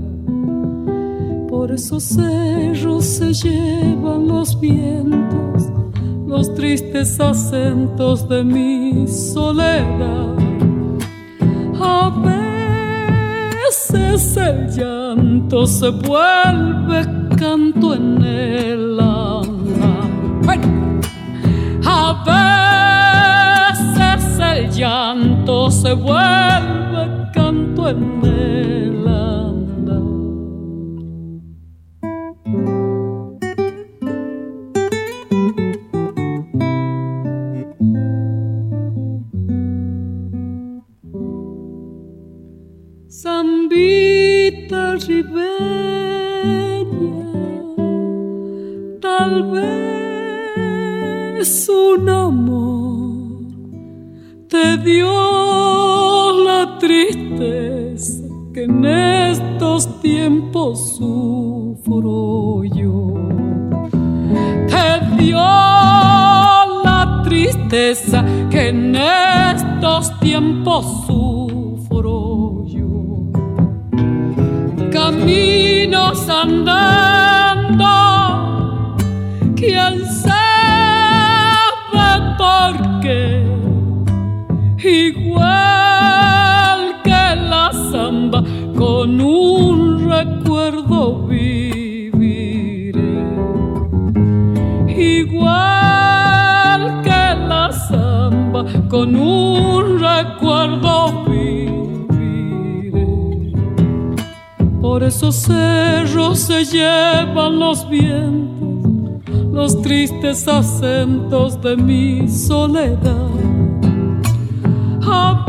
[1.47, 5.70] Por esos cerros se llevan los vientos,
[6.26, 10.36] los tristes acentos de mi soledad.
[11.80, 12.09] A
[13.62, 17.05] veces el llanto se vuelve
[17.38, 20.09] canto en el alma.
[21.86, 23.01] A veces
[24.82, 28.80] llanto se vuelve canto en el
[75.32, 77.86] caminos andando,
[79.55, 80.36] quién sabe
[82.38, 83.45] por qué,
[84.84, 85.41] igual
[87.03, 88.43] que la samba,
[88.77, 92.99] con un recuerdo viviré,
[94.97, 99.90] igual que la samba, con un
[105.12, 113.30] esos cerros se llevan los vientos, los tristes acentos de mi soledad.
[115.05, 115.45] A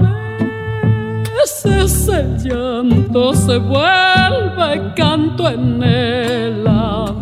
[1.36, 7.14] veces el llanto se vuelve canto en el alma.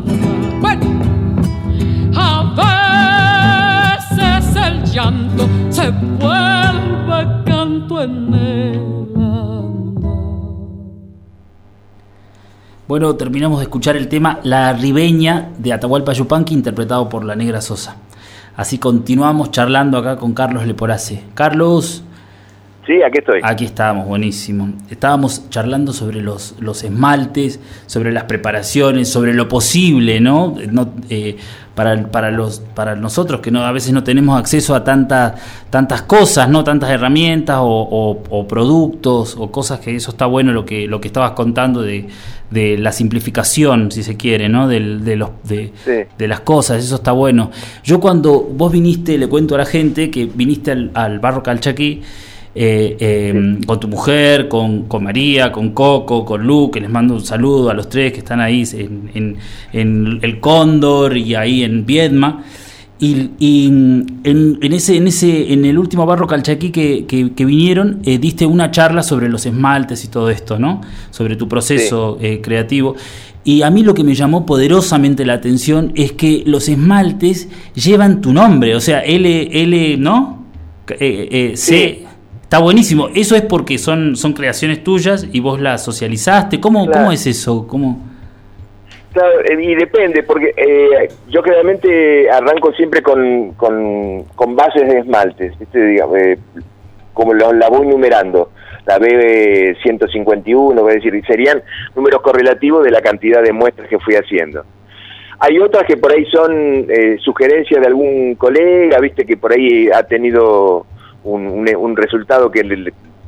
[2.16, 8.89] A veces el llanto se vuelve canto en el
[12.90, 17.60] Bueno, terminamos de escuchar el tema La Ribeña de Atahualpa Yupanqui, interpretado por la Negra
[17.60, 17.94] Sosa.
[18.56, 21.22] Así continuamos charlando acá con Carlos Leporace.
[21.34, 22.02] Carlos,
[22.86, 23.40] Sí, aquí estoy.
[23.42, 24.72] aquí estábamos, buenísimo.
[24.90, 30.56] Estábamos charlando sobre los, los esmaltes, sobre las preparaciones, sobre lo posible, ¿no?
[30.70, 31.36] no eh,
[31.74, 35.36] para, para, los, para nosotros que no, a veces no tenemos acceso a tanta,
[35.70, 36.64] tantas cosas, ¿no?
[36.64, 41.00] Tantas herramientas o, o- o productos o cosas que eso está bueno lo que, lo
[41.00, 42.08] que estabas contando de,
[42.50, 44.66] de la simplificación, si se quiere, ¿no?
[44.68, 46.08] De, los, de, Sí.
[46.18, 47.50] de las cosas, eso está bueno.
[47.84, 52.02] Yo cuando vos viniste, le cuento a la gente que viniste al, al Barro Calchaquí,
[52.54, 57.14] eh, eh, con tu mujer, con, con María, con Coco, con Lu, que les mando
[57.14, 59.36] un saludo a los tres que están ahí en, en-
[59.72, 62.42] en El Cóndor y ahí en Viedma.
[63.02, 67.44] Y, y en, en ese, en ese, en el último barro calchaquí que, que- que
[67.46, 70.82] vinieron, eh, diste una charla sobre los esmaltes y todo esto, ¿no?
[71.10, 72.96] Sobre tu proceso eh, creativo.
[73.42, 78.20] Y a mí lo que me llamó poderosamente la atención es que los esmaltes llevan
[78.20, 80.44] tu nombre, o sea, L, L ¿no?
[80.90, 82.04] Eh, C.
[82.50, 83.06] Está buenísimo.
[83.14, 86.58] Eso es porque son, son creaciones tuyas y vos las socializaste.
[86.58, 86.98] ¿Cómo, Claro.
[87.02, 87.64] ¿cómo es eso?
[87.68, 88.00] ¿Cómo?
[89.12, 94.98] Claro, eh, y depende, porque eh, yo generalmente arranco siempre con, con, con bases de
[94.98, 95.80] esmaltes, ¿viste?
[95.86, 96.38] Digamos, eh,
[97.14, 98.50] como lo- la voy numerando.
[98.84, 101.62] La B151, es decir, serían
[101.94, 104.64] números correlativos de la cantidad de muestras que fui haciendo.
[105.38, 106.52] Hay otras que por ahí son
[106.88, 110.84] eh, sugerencias de algún colega, viste, que por ahí ha tenido
[111.24, 112.60] un, un- un resultado que,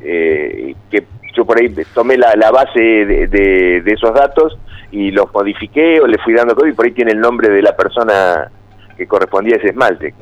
[0.00, 4.58] eh, que yo por ahí tomé la, la base de, de- esos datos
[4.90, 7.62] y los modifiqué o le fui dando todo y por ahí tiene el nombre de
[7.62, 8.50] la persona
[8.96, 10.14] que correspondía a ese esmalte.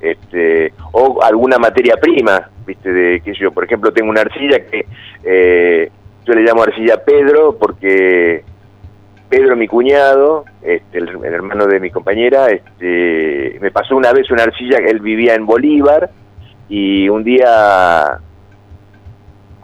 [0.00, 4.86] Este, o alguna materia prima, viste, de que yo, por ejemplo, tengo una arcilla que
[5.24, 5.90] eh,
[6.26, 8.42] yo le llamo arcilla Pedro porque
[9.28, 14.30] Pedro, mi cuñado, este, el, el hermano de mi compañera, este, me pasó una vez
[14.30, 16.10] una arcilla, él vivía en Bolívar
[16.70, 18.18] y un día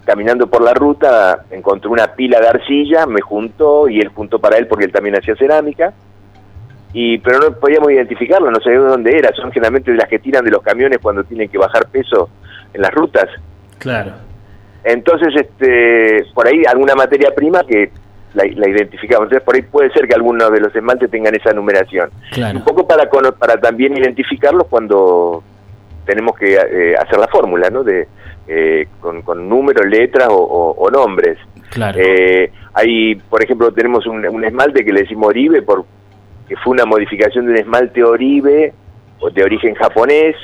[0.04, 4.58] caminando por la ruta encontré una pila de arcilla, me juntó y él juntó para
[4.58, 5.94] él porque él también hacía cerámica.
[6.92, 9.32] Y, pero no podíamos identificarlo, no sabíamos dónde era.
[9.34, 12.28] Son generalmente de las que tiran de los camiones cuando tienen que bajar peso
[12.74, 13.28] en las rutas.
[13.78, 14.12] Claro.
[14.82, 17.90] Entonces, este, por ahí alguna materia prima que
[18.34, 19.24] la, la identificamos.
[19.26, 22.10] Entonces, por ahí puede ser que algunos de los esmaltes tengan esa numeración.
[22.32, 22.58] Claro.
[22.58, 25.42] Un poco para, para también identificarlos cuando
[26.06, 27.82] tenemos que eh, hacer la fórmula, ¿no?
[27.84, 28.06] De,
[28.48, 31.36] eh, con, con números, letras o, o- o nombres.
[31.70, 31.98] Claro.
[32.00, 35.84] Eh, hay, por ejemplo, tenemos un, un esmalte que le decimos Oribe, por,
[36.48, 38.72] que fue una modificación de un esmalte Oribe
[39.20, 40.36] o de origen japonés,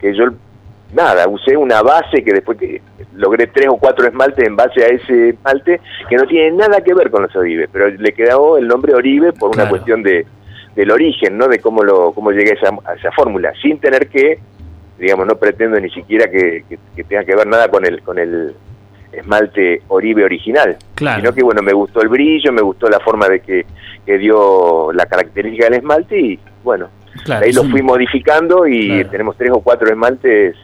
[0.00, 0.24] que yo,
[0.94, 2.80] nada, usé una base que después que
[3.14, 6.94] logré tres o cuatro esmaltes en base a ese esmalte, que no tiene nada que
[6.94, 9.70] ver con los Oribe, pero le quedó el nombre Oribe por una Claro.
[9.70, 10.26] cuestión de
[10.74, 11.48] del origen, ¿no?
[11.48, 14.38] De cómo lo cómo llegué a esa, a esa fórmula, sin tener que,
[14.98, 18.18] digamos, no pretendo ni siquiera que, que- que tenga que ver nada con el con
[18.18, 18.54] el
[19.12, 21.20] esmalte Oribe original, Claro.
[21.20, 23.64] sino que bueno, me gustó el brillo, me gustó la forma de que,
[24.04, 26.88] que dio la característica del esmalte y bueno,
[27.24, 29.10] Claro, ahí lo un- fui modificando y Claro.
[29.10, 30.56] tenemos tres o cuatro esmaltes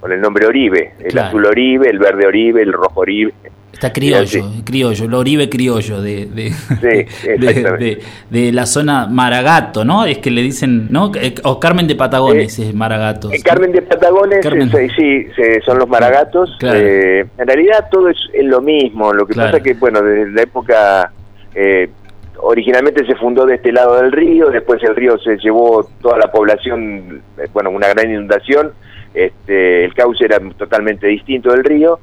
[0.00, 3.32] con el nombre Oribe, el azul Oribe, el verde Oribe, el rojo Oribe.
[3.76, 6.50] Está criollo, criollo, el Oribe criollo de, de,
[6.80, 7.76] de, exactamente.
[7.84, 7.98] de-
[8.30, 10.06] de la zona Maragato, ¿no?
[10.06, 11.12] Es que le dicen, ¿no?
[11.14, 13.30] Eh, O Carmen de Patagones es Maragato.
[13.30, 14.70] Eh, Carmen de Patagones, Carmen.
[14.78, 15.26] eh, sí,
[15.66, 16.56] son los maragatos.
[16.58, 16.78] Claro.
[16.80, 19.12] Eh, en realidad todo es, lo mismo.
[19.12, 19.50] Lo que Claro.
[19.52, 21.12] pasa que, bueno, desde la época,
[21.54, 21.90] eh,
[22.38, 26.32] originalmente se fundó de este lado del río, después el río se llevó toda la
[26.32, 28.72] población, eh, bueno, una gran inundación.
[29.12, 32.00] Este, el cauce era totalmente distinto del río.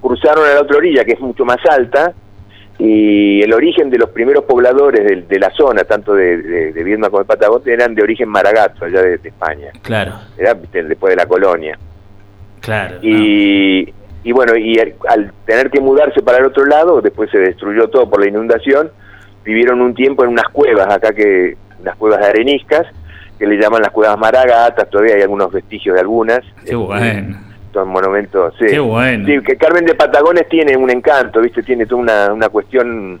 [0.00, 2.12] Cruzaron a la otra orilla, que es mucho más alta,
[2.78, 6.84] y el origen de los primeros pobladores de, de la zona, tanto de, de, de
[6.84, 11.10] Viedma como de Patagones, eran de origen maragato, allá de- de España Claro, era después
[11.10, 11.78] de la colonia.
[12.60, 12.96] claro.
[13.02, 13.92] Y,
[14.24, 17.88] y bueno, y al, al tener que mudarse para el otro lado, después se destruyó
[17.88, 18.90] todo por la inundación,
[19.44, 22.86] vivieron un tiempo en unas cuevas, acá que, unas cuevas de areniscas,
[23.38, 26.40] que le llaman las cuevas maragatas, todavía hay algunos vestigios de algunas.
[26.64, 27.38] Qué bueno.
[27.72, 28.66] Son monumentos, sí.
[28.68, 29.26] Qué bueno.
[29.26, 31.62] Sí, que Carmen de Patagones tiene un encanto, ¿viste?
[31.62, 33.20] Tiene toda una, una cuestión...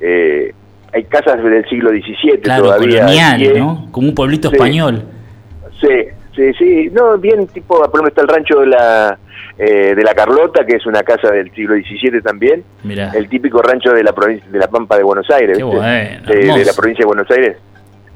[0.00, 0.52] eh,
[0.92, 3.00] hay casas del siglo XVII Claro, todavía.
[3.00, 3.58] colonial.
[3.58, 3.88] ¿no?
[3.90, 4.56] Como un pueblito Sí.
[4.56, 5.02] español.
[5.80, 5.88] Sí,
[6.34, 6.88] sí, sí.
[6.92, 9.18] No, bien, tipo, por ejemplo, está el rancho de la,
[9.58, 12.64] eh, de la Carlota, que es una casa del siglo XVII también.
[12.84, 13.10] Mirá.
[13.14, 15.58] El típico rancho de la provincia de la Pampa de Buenos Aires.
[15.58, 17.56] Qué bueno, de, la provincia de Buenos Aires.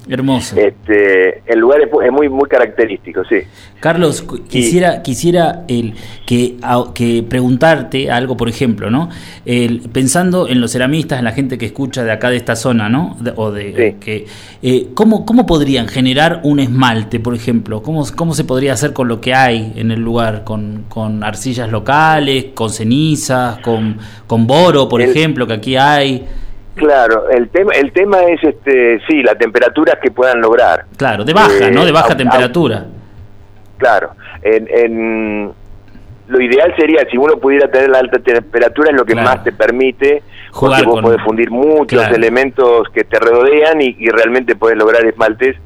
[0.09, 0.57] Hermoso.
[0.57, 3.37] Este, el lugar es, es muy muy característico, sí.
[3.79, 5.95] Carlos, quisiera, quisiera el,
[6.27, 9.09] que, a- que preguntarte algo, por ejemplo, ¿no?
[9.45, 12.89] El, pensando en los ceramistas, en la gente que escucha de acá de esta zona,
[12.89, 13.17] ¿no?
[13.21, 13.97] De- o de Sí.
[14.05, 14.27] que
[14.63, 17.81] eh, ¿cómo, ¿cómo podrían generar un esmalte, por ejemplo?
[17.83, 20.43] ¿Cómo, ¿Cómo se podría hacer con lo que hay en el lugar?
[20.45, 26.25] ¿Con, con arcillas locales, con cenizas, con, con boro, por El- ejemplo, que aquí hay?
[26.75, 30.87] Claro, el tema el tema es, este sí, las temperaturas que puedan lograr.
[30.97, 31.85] Claro, de baja, Eh, ¿no?
[31.85, 32.87] De baja au- temperatura.
[33.79, 34.13] Claro,
[34.43, 35.53] en, en-
[36.29, 39.29] lo ideal sería si uno pudiera tener la alta temperatura es lo que Claro.
[39.29, 42.15] más te permite Jugar porque vos con- podés fundir muchos Claro.
[42.15, 45.57] elementos que te rodean y, y realmente podés lograr esmaltes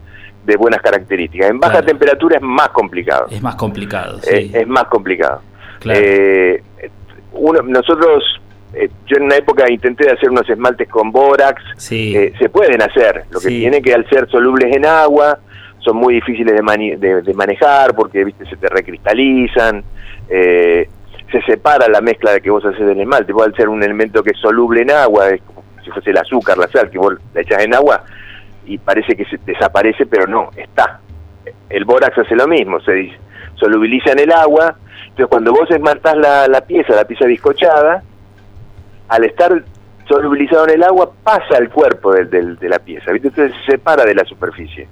[0.44, 1.50] de buenas características.
[1.50, 1.86] En baja Claro.
[1.86, 3.26] temperatura es más complicado.
[3.30, 4.52] Es más complicado, Eh, sí.
[4.54, 5.42] es más complicado.
[5.80, 6.00] Claro.
[6.02, 6.62] Eh,
[7.32, 8.24] uno, nosotros,
[8.76, 12.16] eh, yo en una época intenté hacer unos esmaltes con bórax, Sí.
[12.16, 13.60] eh, se pueden hacer, lo que Sí.
[13.60, 15.38] tiene que al ser solubles en agua,
[15.78, 19.84] son muy difíciles de, mani- de- de manejar porque viste se te recristalizan,
[20.28, 20.88] eh,
[21.30, 24.22] se separa la mezcla de que vos haces del esmalte, vos al ser un elemento
[24.22, 27.14] que es soluble en agua, es como si fuese el azúcar, la sal, que vos
[27.34, 28.02] la echás en agua
[28.66, 31.00] y parece que se desaparece, pero no, está.
[31.70, 33.12] El bórax hace lo mismo, se
[33.54, 38.02] solubiliza en el agua, entonces cuando vos esmaltás la, la pieza, la pieza bizcochada,
[39.09, 39.62] al estar
[40.09, 43.28] solubilizado en el agua pasa al cuerpo del, del- de la pieza, ¿viste?
[43.28, 44.86] entonces se separa de la superficie.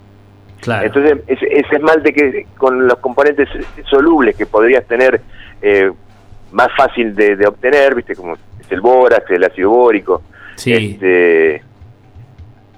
[0.61, 0.87] claro.
[0.87, 3.49] Entonces ese, ese esmalte que con los componentes
[3.89, 5.21] solubles que podrías tener
[5.63, 5.91] eh,
[6.53, 10.23] más fácil de, de obtener, viste como es el bórax, el ácido bórico,
[10.57, 10.73] Sí.
[10.73, 11.63] este,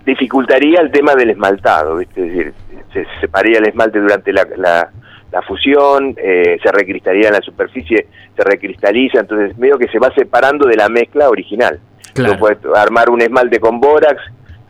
[0.05, 2.27] dificultaría el tema del esmaltado, ¿viste?
[2.27, 2.55] es decir,
[2.93, 4.91] se separaría el esmalte durante la, la-
[5.33, 8.07] la fusión, eh, se recristalizaría en la superficie,
[8.37, 11.79] se recristaliza, entonces medio que se va separando de la mezcla original.
[12.15, 12.35] Claro.
[12.35, 14.21] Tú puedes armar un esmalte con bórax,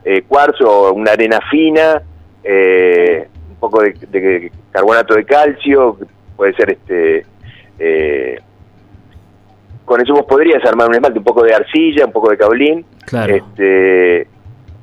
[0.03, 2.01] eh, cuarzo, una arena fina,
[2.43, 5.97] eh, un poco de, de carbonato de calcio,
[6.35, 7.25] puede ser este
[7.79, 8.39] eh,
[9.85, 12.85] con eso vos podrías armar un esmalte, un poco de arcilla, un poco de caolín.
[13.05, 13.33] Claro.
[13.33, 14.27] Este,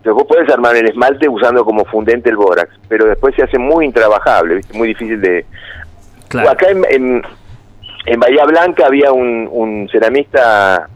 [0.04, 3.58] entonces vos podés armar el esmalte usando como fundente el bórax, pero después se hace
[3.58, 4.76] muy intrabajable, ¿viste?
[4.76, 5.46] muy difícil de...
[6.28, 6.50] Claro.
[6.50, 7.22] Acá en, en,
[8.04, 10.88] en Bahía Blanca había un, un ceramista,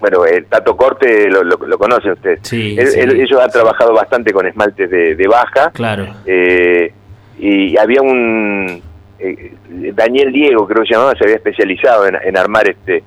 [0.00, 2.40] bueno, el Tato Corte lo, lo, lo conocen ustedes.
[2.44, 3.00] Sí, Él- sí.
[3.00, 5.70] él- ellos han trabajado bastante con esmaltes de, de baja.
[5.72, 6.06] Claro.
[6.24, 6.92] Eh,
[7.38, 8.80] y había un
[9.18, 9.54] eh,
[9.94, 13.04] Daniel Diego, creo que se llamaba, se había especializado en, en armar este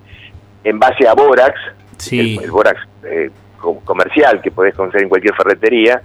[0.63, 1.55] en base a bórax,
[1.97, 2.37] Sí.
[2.37, 6.01] el, el bórax eh, comercial que podés conseguir en cualquier ferretería.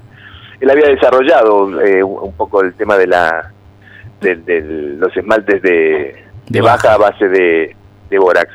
[0.61, 3.50] Él había desarrollado eh, un poco el tema de la
[4.20, 4.61] de, de
[4.98, 7.74] los esmaltes de, de baja a base de,
[8.09, 8.50] de bórax.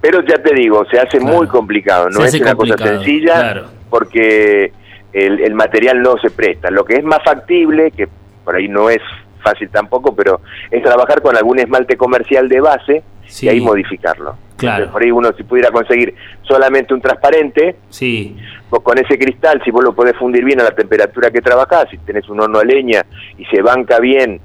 [0.00, 1.36] Pero ya te digo, se hace Claro.
[1.36, 3.66] muy complicado, no es una cosa sencilla claro.
[3.90, 4.72] porque
[5.12, 6.70] el, el material no se presta.
[6.70, 8.08] Lo que es más factible, que
[8.44, 9.00] por ahí no es
[9.42, 10.40] fácil tampoco, pero
[10.70, 13.46] es trabajar con algún esmalte comercial de base Sí.
[13.46, 14.36] y ahí modificarlo.
[14.56, 14.84] Claro.
[14.84, 18.36] Entonces, por ahí uno si pudiera conseguir solamente un transparente, Sí.
[18.70, 21.88] vos con ese cristal, si vos lo podés fundir bien a la temperatura que trabajás,
[21.90, 23.04] si tenés un horno a leña
[23.38, 24.40] y se banca bien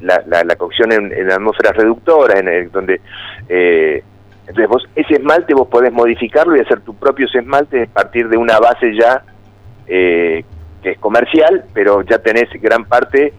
[0.00, 3.00] la, la, la cocción en, en atmósferas reductoras, en el- donde...
[3.48, 4.02] eh,
[4.44, 8.36] entonces vos ese esmalte vos podés modificarlo y hacer tus propios esmaltes a partir de
[8.36, 9.22] una base ya
[9.86, 10.44] eh,
[10.82, 13.32] que es comercial, pero ya tenés gran parte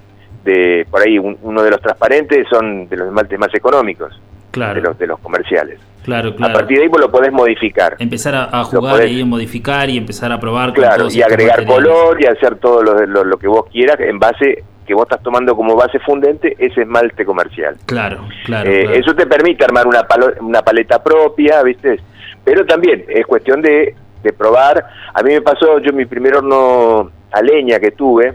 [0.44, 4.20] de, por ahí un- uno de los transparentes son de los esmaltes más económicos,
[4.52, 4.76] Claro.
[4.76, 5.80] de los de los comerciales.
[6.04, 6.54] Claro, claro.
[6.54, 7.96] A partir de ahí vos lo podés modificar.
[8.00, 11.66] Empezar a, a jugar podés- y a modificar y empezar a probar Claro, y agregar
[11.66, 15.24] color y hacer todo lo, lo, lo que vos quieras en base que vos estás
[15.24, 17.78] tomando como base fundente ese esmalte comercial.
[17.86, 18.70] Claro, claro.
[18.70, 19.00] Eh, claro.
[19.00, 22.02] Eso te permite armar una, palo- una paleta propia, ¿viste?
[22.44, 24.86] Pero también es cuestión de, de probar.
[25.14, 28.34] A mí me pasó, yo mi primer horno a leña que tuve,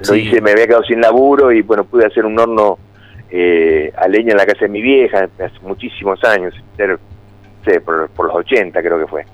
[0.00, 0.20] lo Sí.
[0.20, 2.78] hice, me había quedado sin laburo y bueno, pude hacer un horno
[3.30, 6.98] eh, a leña en la casa de mi vieja hace muchísimos años, era,
[7.64, 9.24] sé, por, por los 80 creo que fue.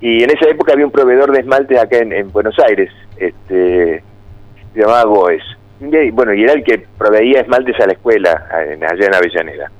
[0.00, 4.02] Y en esa época había un proveedor de esmaltes acá en, en Buenos Aires, este,
[4.72, 5.42] se llamaba Goes.
[5.80, 9.70] Y, bueno, y era el que proveía esmaltes a la escuela, allá en Avellaneda.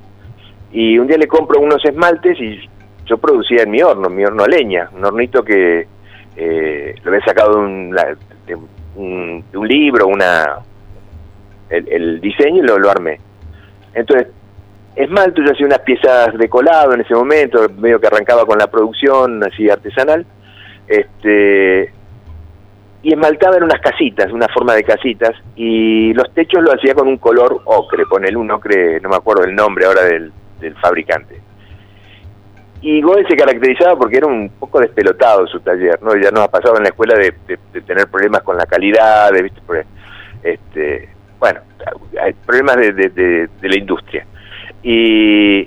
[0.71, 2.59] Y un día le compro unos esmaltes y
[3.05, 5.87] yo producía en mi horno, mi horno a leña, un hornito que
[6.35, 8.57] eh, lo había sacado de un, de
[8.95, 10.59] un, un libro, una
[11.69, 13.19] el, el diseño y lo, lo armé.
[13.93, 14.27] Entonces,
[14.95, 18.67] esmalto, yo hacía unas piezas de colado en ese momento, medio que arrancaba con la
[18.67, 20.25] producción así artesanal,
[20.87, 21.93] este
[23.01, 27.07] y esmaltaba en unas casitas, una forma de casitas, y los techos lo hacía con
[27.07, 31.39] un color ocre, ponele un ocre, no me acuerdo el nombre ahora del, del fabricante.
[32.87, 36.15] Y Goe se caracterizaba porque era un poco despelotado su taller, ¿no?
[36.15, 39.31] Ya nos ha pasado en la escuela de, de- de tener problemas con la calidad,
[39.31, 39.59] de, ¿viste?
[40.43, 41.09] Este,
[41.39, 41.61] bueno,
[42.21, 44.23] hay problemas de, la industria.
[44.83, 45.63] Y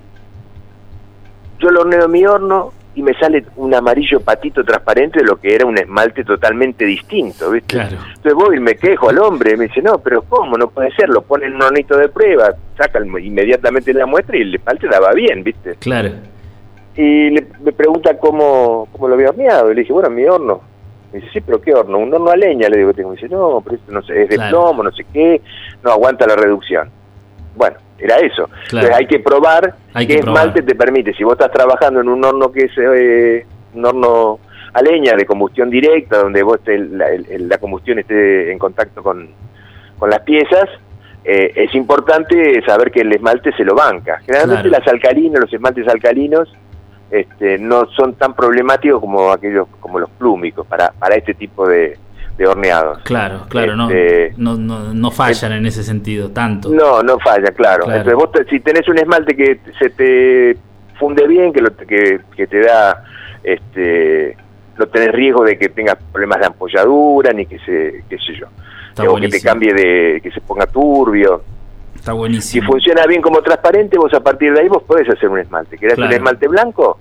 [1.59, 5.41] yo lo horneo en mi horno y me sale un amarillo patito transparente de lo
[5.41, 7.75] que era un esmalte totalmente distinto, ¿viste?
[7.75, 7.97] Claro.
[8.09, 10.57] Entonces voy y me quejo al hombre, y me dice, no, pero ¿cómo?
[10.57, 14.43] No puede ser, lo pone en un hornito de prueba, saca inmediatamente la muestra y
[14.43, 15.75] el esmalte daba bien, ¿viste?
[15.81, 16.11] Claro.
[17.01, 20.25] Y le, me pregunta cómo, cómo lo había horneado, y le dije, bueno, en mi
[20.25, 20.61] horno.
[21.13, 21.99] Me dice, sí, pero ¿qué horno?
[21.99, 22.93] Un horno a leña, le digo.
[23.09, 24.51] Me dice, no, pero esto no sé, es de Claro.
[24.51, 25.41] plomo, no sé qué,
[25.85, 26.91] no aguanta la reducción.
[27.55, 28.47] Bueno, era eso.
[28.69, 28.89] Claro.
[28.89, 31.15] Entonces hay que probar Hay qué que esmalte te permite.
[31.15, 34.39] Si vos estás trabajando en un horno que es eh, un horno
[34.75, 39.03] a leña de combustión directa, donde vos te- la, el- la combustión esté en contacto
[39.03, 39.29] con,
[39.99, 40.69] con las piezas,
[41.25, 44.19] eh, es importante saber que el esmalte se lo banca.
[44.27, 44.85] Generalmente Claro.
[44.85, 46.53] las alcalinas, los esmaltes alcalinos,
[47.11, 51.97] este, no son tan problemáticos como aquellos, como los plúmicos para, para este tipo de,
[52.37, 52.99] de horneados.
[53.03, 56.69] Claro, claro, no, Este, no, no, no fallan en ese sentido tanto.
[56.71, 57.85] No, no falla, claro.
[57.85, 57.99] Claro.
[58.01, 60.57] Entonces vos te- si tenés un esmalte que se te
[60.99, 63.05] funde bien, que, lo, que, que te da,
[63.43, 64.37] este,
[64.79, 68.47] no tenés riesgo de que tengas problemas de ampolladura, ni que se, qué sé yo,
[68.91, 71.43] Está o que te cambie de, que se ponga turbio.
[72.13, 75.39] Está Si funciona bien como transparente, vos a partir de ahí vos podés hacer un
[75.39, 75.77] esmalte.
[75.77, 76.09] ¿Querés Claro.
[76.11, 76.99] un esmalte blanco?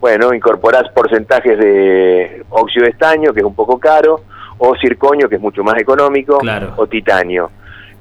[0.00, 4.20] Bueno, incorporás porcentajes de óxido de estaño, que es un poco caro,
[4.58, 6.74] o circonio, que es mucho más económico, Claro.
[6.76, 7.50] o titanio.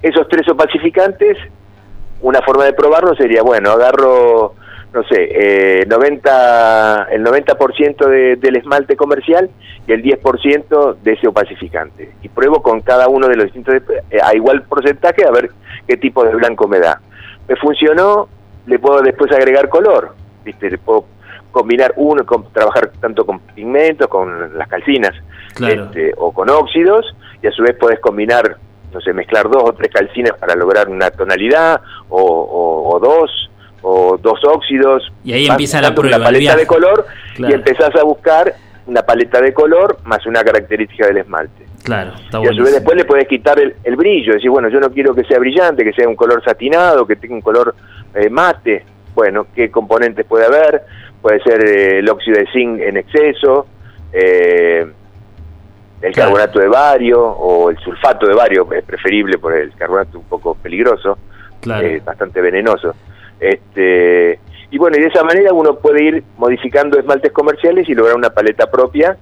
[0.02, 1.38] Esos tres opacificantes,
[2.22, 4.54] una forma de probarlo sería, bueno, agarro,
[4.94, 9.50] no sé, eh, 90, el 90% de, del esmalte comercial
[9.88, 12.12] y el 10% de ese opacificante.
[12.22, 13.76] Y pruebo con cada uno de los distintos,
[14.10, 15.50] eh, a igual porcentaje, a ver
[15.88, 17.02] qué tipo de blanco me da.
[17.48, 18.28] Me funcionó,
[18.68, 20.14] le puedo después agregar color,
[20.46, 20.70] ¿viste?
[20.70, 21.06] Le puedo
[21.52, 25.14] combinar uno, con, trabajar tanto con pigmentos, con las calcinas,
[25.56, 25.86] Claro.
[25.86, 28.58] este, o con óxidos, y a su vez podés combinar,
[28.92, 33.50] no sé, mezclar dos o tres calcinas para lograr una tonalidad, o, o- o dos,
[33.84, 35.12] o dos óxidos.
[35.24, 37.06] Y ahí empieza la prueba, Una paleta de color
[37.36, 37.52] Claro.
[37.52, 38.54] y empezás a buscar
[38.88, 41.64] una paleta de color más una característica del esmalte.
[41.84, 44.70] Claro, está y a su vez después le puedes quitar el, el brillo, decir, bueno,
[44.70, 47.76] yo no quiero que sea brillante, que sea un color satinado, que tenga un color
[48.16, 48.86] eh, mate.
[49.14, 50.82] Bueno, ¿qué componentes puede haber?
[51.22, 53.68] Puede ser eh, el óxido de zinc en exceso,
[54.14, 54.86] eh,
[56.02, 56.32] el Claro.
[56.32, 60.56] carbonato de bario o el sulfato de bario, es preferible por el carbonato un poco
[60.56, 61.18] peligroso,
[61.62, 61.86] Claro.
[61.88, 62.94] eh, bastante venenoso.
[63.44, 64.40] Este,
[64.72, 68.30] y bueno, y de esa manera uno puede ir modificando esmaltes comerciales y lograr una
[68.30, 69.18] paleta propia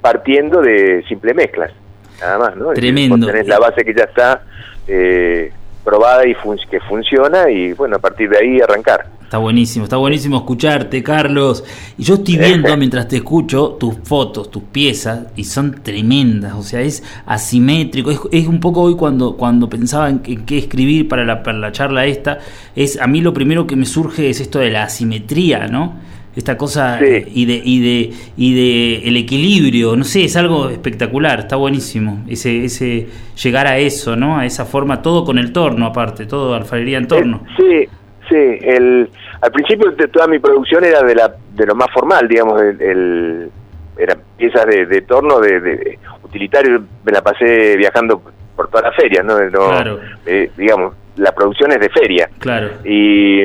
[0.00, 1.72] partiendo de simple mezclas,
[2.20, 2.72] nada más, ¿no?
[2.74, 3.26] Tremendo.
[3.26, 4.42] tenés la base que ya está
[4.86, 5.50] eh,
[5.82, 9.06] probada y fun- que funciona y bueno, a partir de ahí arrancar.
[9.34, 11.64] Está buenísimo, está buenísimo escucharte, Carlos.
[11.98, 16.54] Y yo estoy viendo mientras te escucho tus fotos, tus piezas, y son tremendas.
[16.54, 18.12] O sea, es asimétrico.
[18.12, 21.42] Es, es un poco hoy cuando, cuando pensaba en, qué- en qué escribir para la,
[21.42, 22.38] para la charla esta.
[22.76, 25.94] Es a mí lo primero que me surge es esto de la asimetría, ¿no?
[26.36, 27.24] Esta cosa Sí.
[27.34, 32.22] y de y de y de el equilibrio, no sé, es algo espectacular, está buenísimo.
[32.28, 33.08] Ese ese
[33.42, 34.38] llegar a eso, ¿no?
[34.38, 37.42] A esa forma, todo con el torno aparte, todo alfarería en torno.
[37.58, 37.88] Eh, sí,
[38.28, 38.36] sí.
[38.62, 39.10] El,
[39.40, 42.80] al principio de toda mi producción era de, la, de lo más formal, digamos, el,
[42.80, 43.50] el-
[43.96, 48.20] eran piezas de, de torno, de, de utilitario, me la pasé viajando
[48.56, 49.38] por todas las ferias, ¿no?
[49.38, 50.00] No, Claro.
[50.26, 52.28] eh, digamos, la producción es de feria.
[52.40, 52.70] Claro.
[52.84, 53.44] Y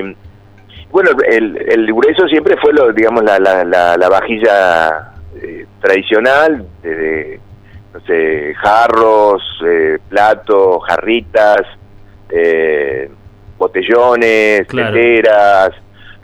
[0.91, 6.65] bueno, el, el grueso siempre fue, lo digamos, la, la, la, la vajilla eh, tradicional,
[6.81, 7.39] desde,
[7.93, 11.61] no sé, jarros, eh, platos, jarritas,
[12.31, 13.09] eh,
[13.59, 14.93] botellones, Claro.
[14.95, 15.69] teteras,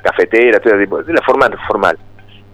[0.01, 1.97] cafeteras, todo tipo, de la forma formal.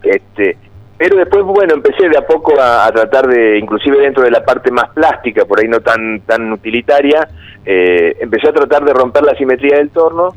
[0.04, 0.58] Este,
[0.98, 4.44] pero después, bueno, empecé de a poco a, a tratar de, inclusive dentro de la
[4.44, 7.28] parte más plástica, por ahí no tan tan utilitaria,
[7.66, 10.30] eh, empecé a tratar de romper la simetría del torno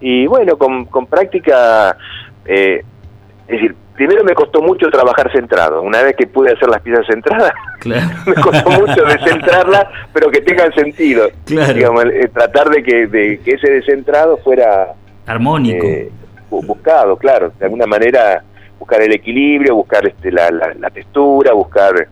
[0.00, 1.96] y bueno, con, con práctica,
[2.44, 2.82] eh,
[3.48, 5.82] es decir, primero me costó mucho trabajar centrado.
[5.82, 8.06] Una vez que pude hacer las piezas centradas, Claro.
[8.26, 11.28] me costó mucho descentrarlas, pero que tengan sentido.
[11.44, 11.72] Claro.
[11.74, 14.92] Digamos, eh, tratar de que, de que ese descentrado fuera
[15.26, 15.86] Armónico.
[15.86, 16.10] eh,
[16.50, 18.42] bu- buscado, claro, de alguna manera
[18.78, 22.06] buscar el equilibrio, buscar este, la, la, la textura, buscar,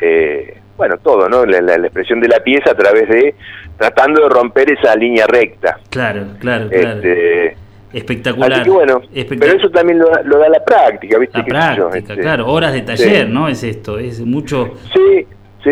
[0.00, 1.44] eh, bueno, todo, ¿no?
[1.46, 3.34] La, la- la expresión de la pieza a través de,
[3.76, 5.78] tratando de romper esa línea recta.
[5.90, 6.96] claro, claro, claro.
[6.96, 7.56] Este,
[7.92, 8.52] Espectacular.
[8.52, 11.38] así que bueno, Espectac- pero eso también lo, da- lo da la práctica, ¿viste?
[11.48, 13.32] la yo, práctica, este, claro, horas de taller, sí.
[13.32, 13.48] ¿no?
[13.48, 15.26] Es esto, es mucho, Sí,
[15.64, 15.70] sí,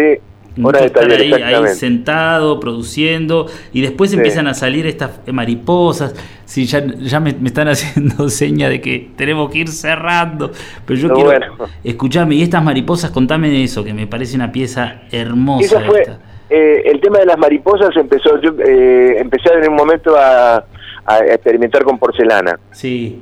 [0.56, 4.16] mucho hora de estar taller, ahí, sentado, produciendo, y después Sí.
[4.16, 6.14] empiezan a salir estas mariposas.
[6.46, 10.52] Sí, ya, ya me, me están haciendo seña de que tenemos que ir cerrando.
[10.86, 11.46] Pero yo No, quiero bueno.
[11.84, 15.66] escucharme, y estas mariposas, contame de eso, que me parece una pieza hermosa.
[15.66, 16.18] Eso fue, esta.
[16.48, 20.64] eh, el tema de las mariposas empezó, yo eh, empecé en un momento a,
[21.06, 22.58] a experimentar con porcelana.
[22.72, 23.20] Sí,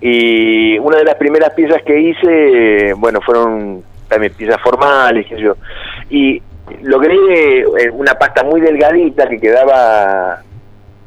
[0.00, 5.42] Y una de las primeras piezas que hice, bueno, fueron también piezas formales, qué sé
[5.42, 5.56] yo.
[6.08, 6.42] Y
[6.82, 7.14] logré
[7.60, 10.40] eh, una pasta muy delgadita que quedaba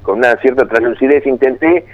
[0.04, 1.26] con una cierta translucidez.
[1.26, 1.86] Intenté,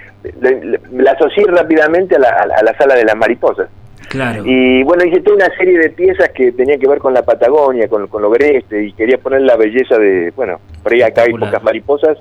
[0.92, 3.68] la asocié rápidamente a la, a la- sala de las mariposas.
[4.08, 4.42] claro.
[4.44, 7.88] Y bueno, hice toda una serie de piezas que tenían que ver con la Patagonia,
[7.88, 11.32] con, con lo agreste, y quería poner la belleza de, bueno, por ahí acá hay
[11.32, 12.18] pocas mariposas,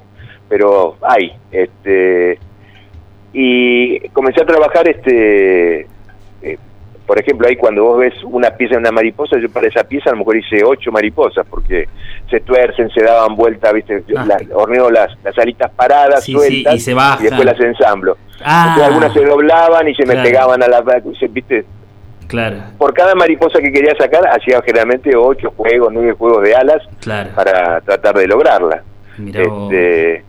[0.49, 1.31] pero hay.
[1.51, 2.39] este
[3.33, 5.81] Y comencé a trabajar, este
[6.41, 6.57] eh,
[7.05, 10.09] por ejemplo, ahí cuando vos ves una pieza de una mariposa, yo para esa pieza
[10.09, 11.87] a lo mejor hice ocho mariposas, porque
[12.29, 14.25] se tuercen, se daban vuelta, viste, Ah.
[14.27, 17.23] la- horneo las, las alitas paradas, Sí, sí, sueltas, y se bajan.
[17.23, 18.17] después las ensamblo.
[18.43, 18.65] Ah.
[18.69, 20.81] Entonces algunas se doblaban y se me pegaban a la...
[21.29, 21.65] ¿viste?
[22.27, 26.83] Claro, por cada mariposa que quería sacar, hacía generalmente ocho juegos, nueve juegos de alas
[27.01, 27.31] claro.
[27.35, 28.83] para tratar de lograrla.
[29.17, 29.41] Mirá.
[29.41, 30.23] Este,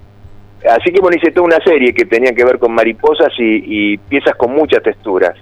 [0.69, 3.99] así que bueno, hice toda una serie que tenía que ver con mariposas y, y
[3.99, 5.37] piezas con muchas texturas.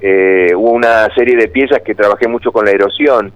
[0.00, 3.32] Eh, hubo una serie de piezas que trabajé mucho con la erosión.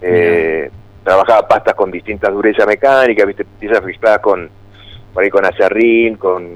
[0.00, 0.68] Eh,
[1.04, 4.50] trabajaba pastas con distintas durezas mecánicas, viste, piezas mezcladas con,
[5.14, 6.52] por ahí con acerrín, con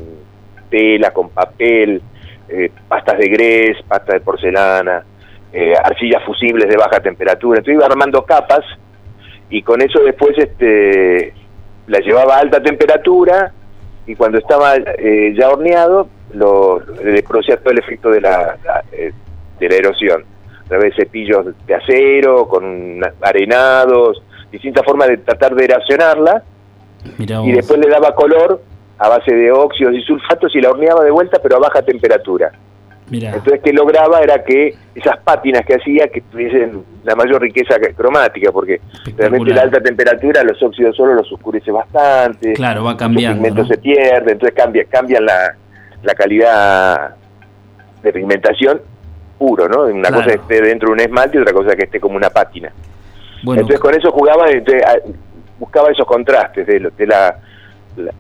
[0.68, 2.02] tela, con papel,
[2.48, 5.04] eh, pastas de grés, pasta de porcelana,
[5.52, 7.58] eh, arcillas fusibles de baja temperatura.
[7.58, 8.64] Entonces iba armando capas
[9.48, 11.34] y con eso después este
[11.86, 13.52] la llevaba a alta temperatura
[14.07, 18.84] y cuando estaba eh, ya horneado lo, le producía todo el efecto de la, la,
[18.92, 19.12] eh,
[19.59, 20.24] de la erosión.
[20.64, 26.42] A través de cepillos de acero con arenados distintas formas de tratar de erosionarla
[27.18, 28.61] Mirá y después le daba color
[28.98, 32.50] a base de óxidos y sulfatos y la horneaba de vuelta pero a baja temperatura
[33.09, 33.30] Mirá.
[33.36, 38.50] entonces, que lograba era que esas pátinas que hacía que tuviesen la mayor riqueza cromática,
[38.50, 38.80] porque
[39.16, 43.36] realmente la alta temperatura los óxidos solo los oscurece bastante, Claro, va cambiando.
[43.42, 43.74] pigmentos ¿no?
[43.74, 45.54] se pierden, entonces cambia, cambian la,
[46.02, 47.14] la calidad
[48.02, 48.80] de pigmentación
[49.38, 49.82] puro, ¿no?
[49.82, 50.16] Una Claro.
[50.16, 52.72] cosa que esté dentro de un esmalte y otra cosa que esté como una pátina.
[53.44, 54.82] Bueno, Entonces con eso jugaba, entonces,
[55.61, 57.36] buscaba esos contrastes de, de la,
[57.98, 58.11] la,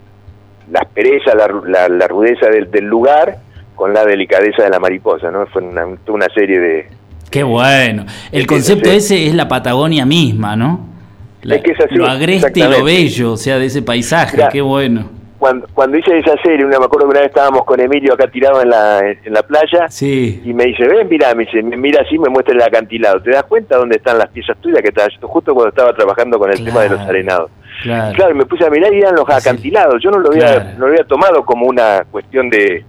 [0.70, 3.38] la aspereza, la, la- la rudeza del, del lugar
[3.76, 5.46] con la delicadeza de la mariposa, ¿no?
[5.46, 6.88] Fue una, una serie de...
[7.30, 8.04] qué bueno.
[8.32, 10.88] El concepto ese es la Patagonia misma, ¿no?
[11.42, 14.36] La- Es que es así, lo agreste y lo bello, o sea, de ese paisaje,
[14.36, 15.10] Mirá, qué bueno.
[15.38, 18.26] Cuando, cuando hice esa serie, una, me acuerdo que una vez estábamos con Emilio acá
[18.26, 21.76] tirado en la, en la playa Sí, y me dice, ven, mira, me dice, me
[21.76, 23.20] mira así, me muestra el acantilado.
[23.20, 26.50] ¿Te das cuenta dónde están las piezas tuyas que yo justo cuando estaba trabajando con
[26.50, 27.50] el tema de los arenados?
[27.82, 28.34] claro.
[28.34, 30.02] Me puse a mirar y eran los acantilados.
[30.02, 30.70] Yo no lo había, Claro.
[30.78, 32.82] no lo había tomado como una cuestión de,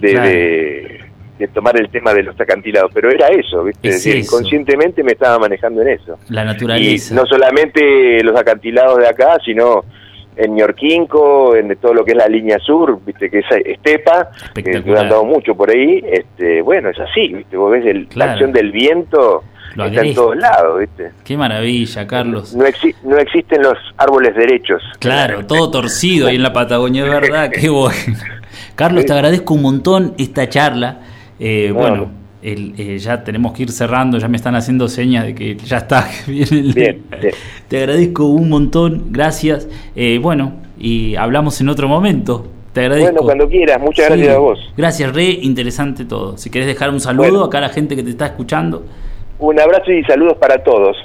[0.00, 0.28] de, Claro.
[0.28, 1.00] de,
[1.38, 3.88] de tomar el tema de los acantilados, pero era eso, ¿viste?
[3.88, 4.36] Es Es decir, eso.
[4.36, 6.18] inconscientemente me estaba manejando en eso.
[6.30, 7.14] La Y naturaleza.
[7.14, 9.84] no solamente los acantilados de acá, sino
[10.36, 14.60] en Ñorquinco, en todo lo que es la línea sur, viste que es estepa, que
[14.60, 14.98] Espectacular.
[14.98, 18.26] he andado mucho por ahí, este, bueno, es así, viste, vos ves el, Claro.
[18.28, 19.44] la acción del viento,
[19.74, 21.10] Lo está en todos lados, viste.
[21.24, 22.54] Qué maravilla, Carlos.
[22.54, 24.82] No, exi- no existen los árboles derechos.
[25.00, 27.94] Claro, todo torcido ahí en la Patagonia, es verdad, qué bueno.
[28.76, 31.00] Carlos, te agradezco un montón esta charla.
[31.40, 32.10] Eh, No, bueno, no.
[32.42, 35.78] el- eh, ya tenemos que ir cerrando, ya me están haciendo señas de que ya
[35.78, 36.06] está.
[36.28, 37.02] Bien, bien.
[37.68, 39.68] Te agradezco un montón, gracias.
[39.96, 42.46] Eh, bueno, y hablamos en otro momento.
[42.72, 43.10] Te agradezco.
[43.12, 44.58] Bueno, cuando quieras, muchas gracias Sí, a vos.
[44.76, 46.36] Gracias, re interesante todo.
[46.36, 47.44] Si querés dejar un saludo Bueno.
[47.44, 48.84] acá a la gente que te está escuchando.
[49.38, 50.96] Un abrazo y saludos para todos,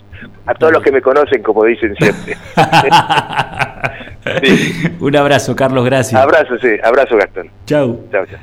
[0.45, 2.38] a todos los que me conocen, como dicen siempre.
[4.43, 4.95] Sí.
[4.99, 6.22] Un abrazo, Carlos, gracias.
[6.22, 7.49] abrazo, sí, abrazo Gastón.
[7.65, 8.01] Chau.
[8.11, 8.39] Chao, chao.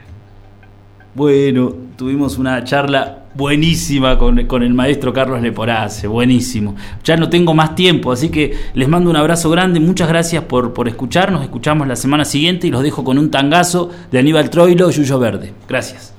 [1.15, 6.75] Bueno, tuvimos una charla buenísima con, con el maestro Carlos Leporace, buenísimo.
[7.05, 10.73] Ya no tengo más tiempo, así que les mando un abrazo grande, muchas gracias por,
[10.75, 14.91] por escucharnos, escuchamos la semana siguiente y los dejo con un tangazo de Aníbal Troilo,
[14.91, 15.53] Yuyo Verde.
[15.69, 16.18] Gracias.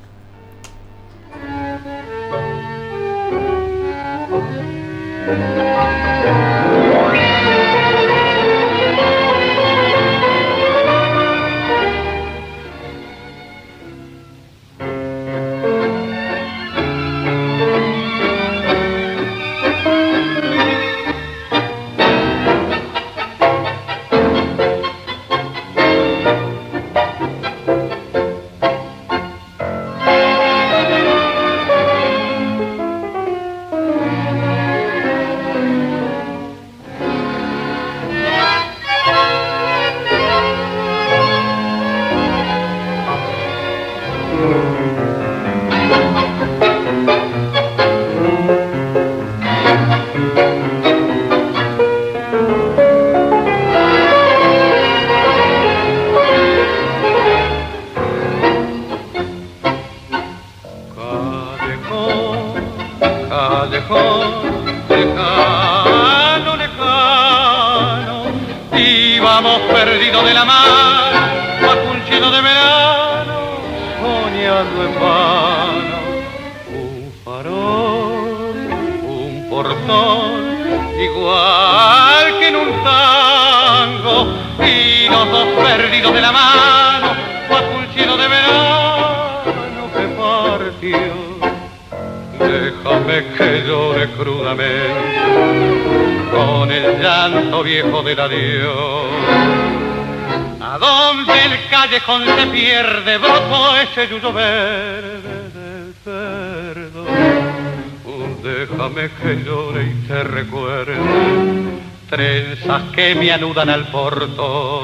[112.69, 114.83] Trenzas que me anudan al portón.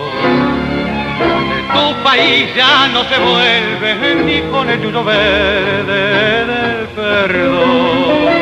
[1.50, 8.35] De tu país ya no se vuelve ni con el yuyo verde del perdón.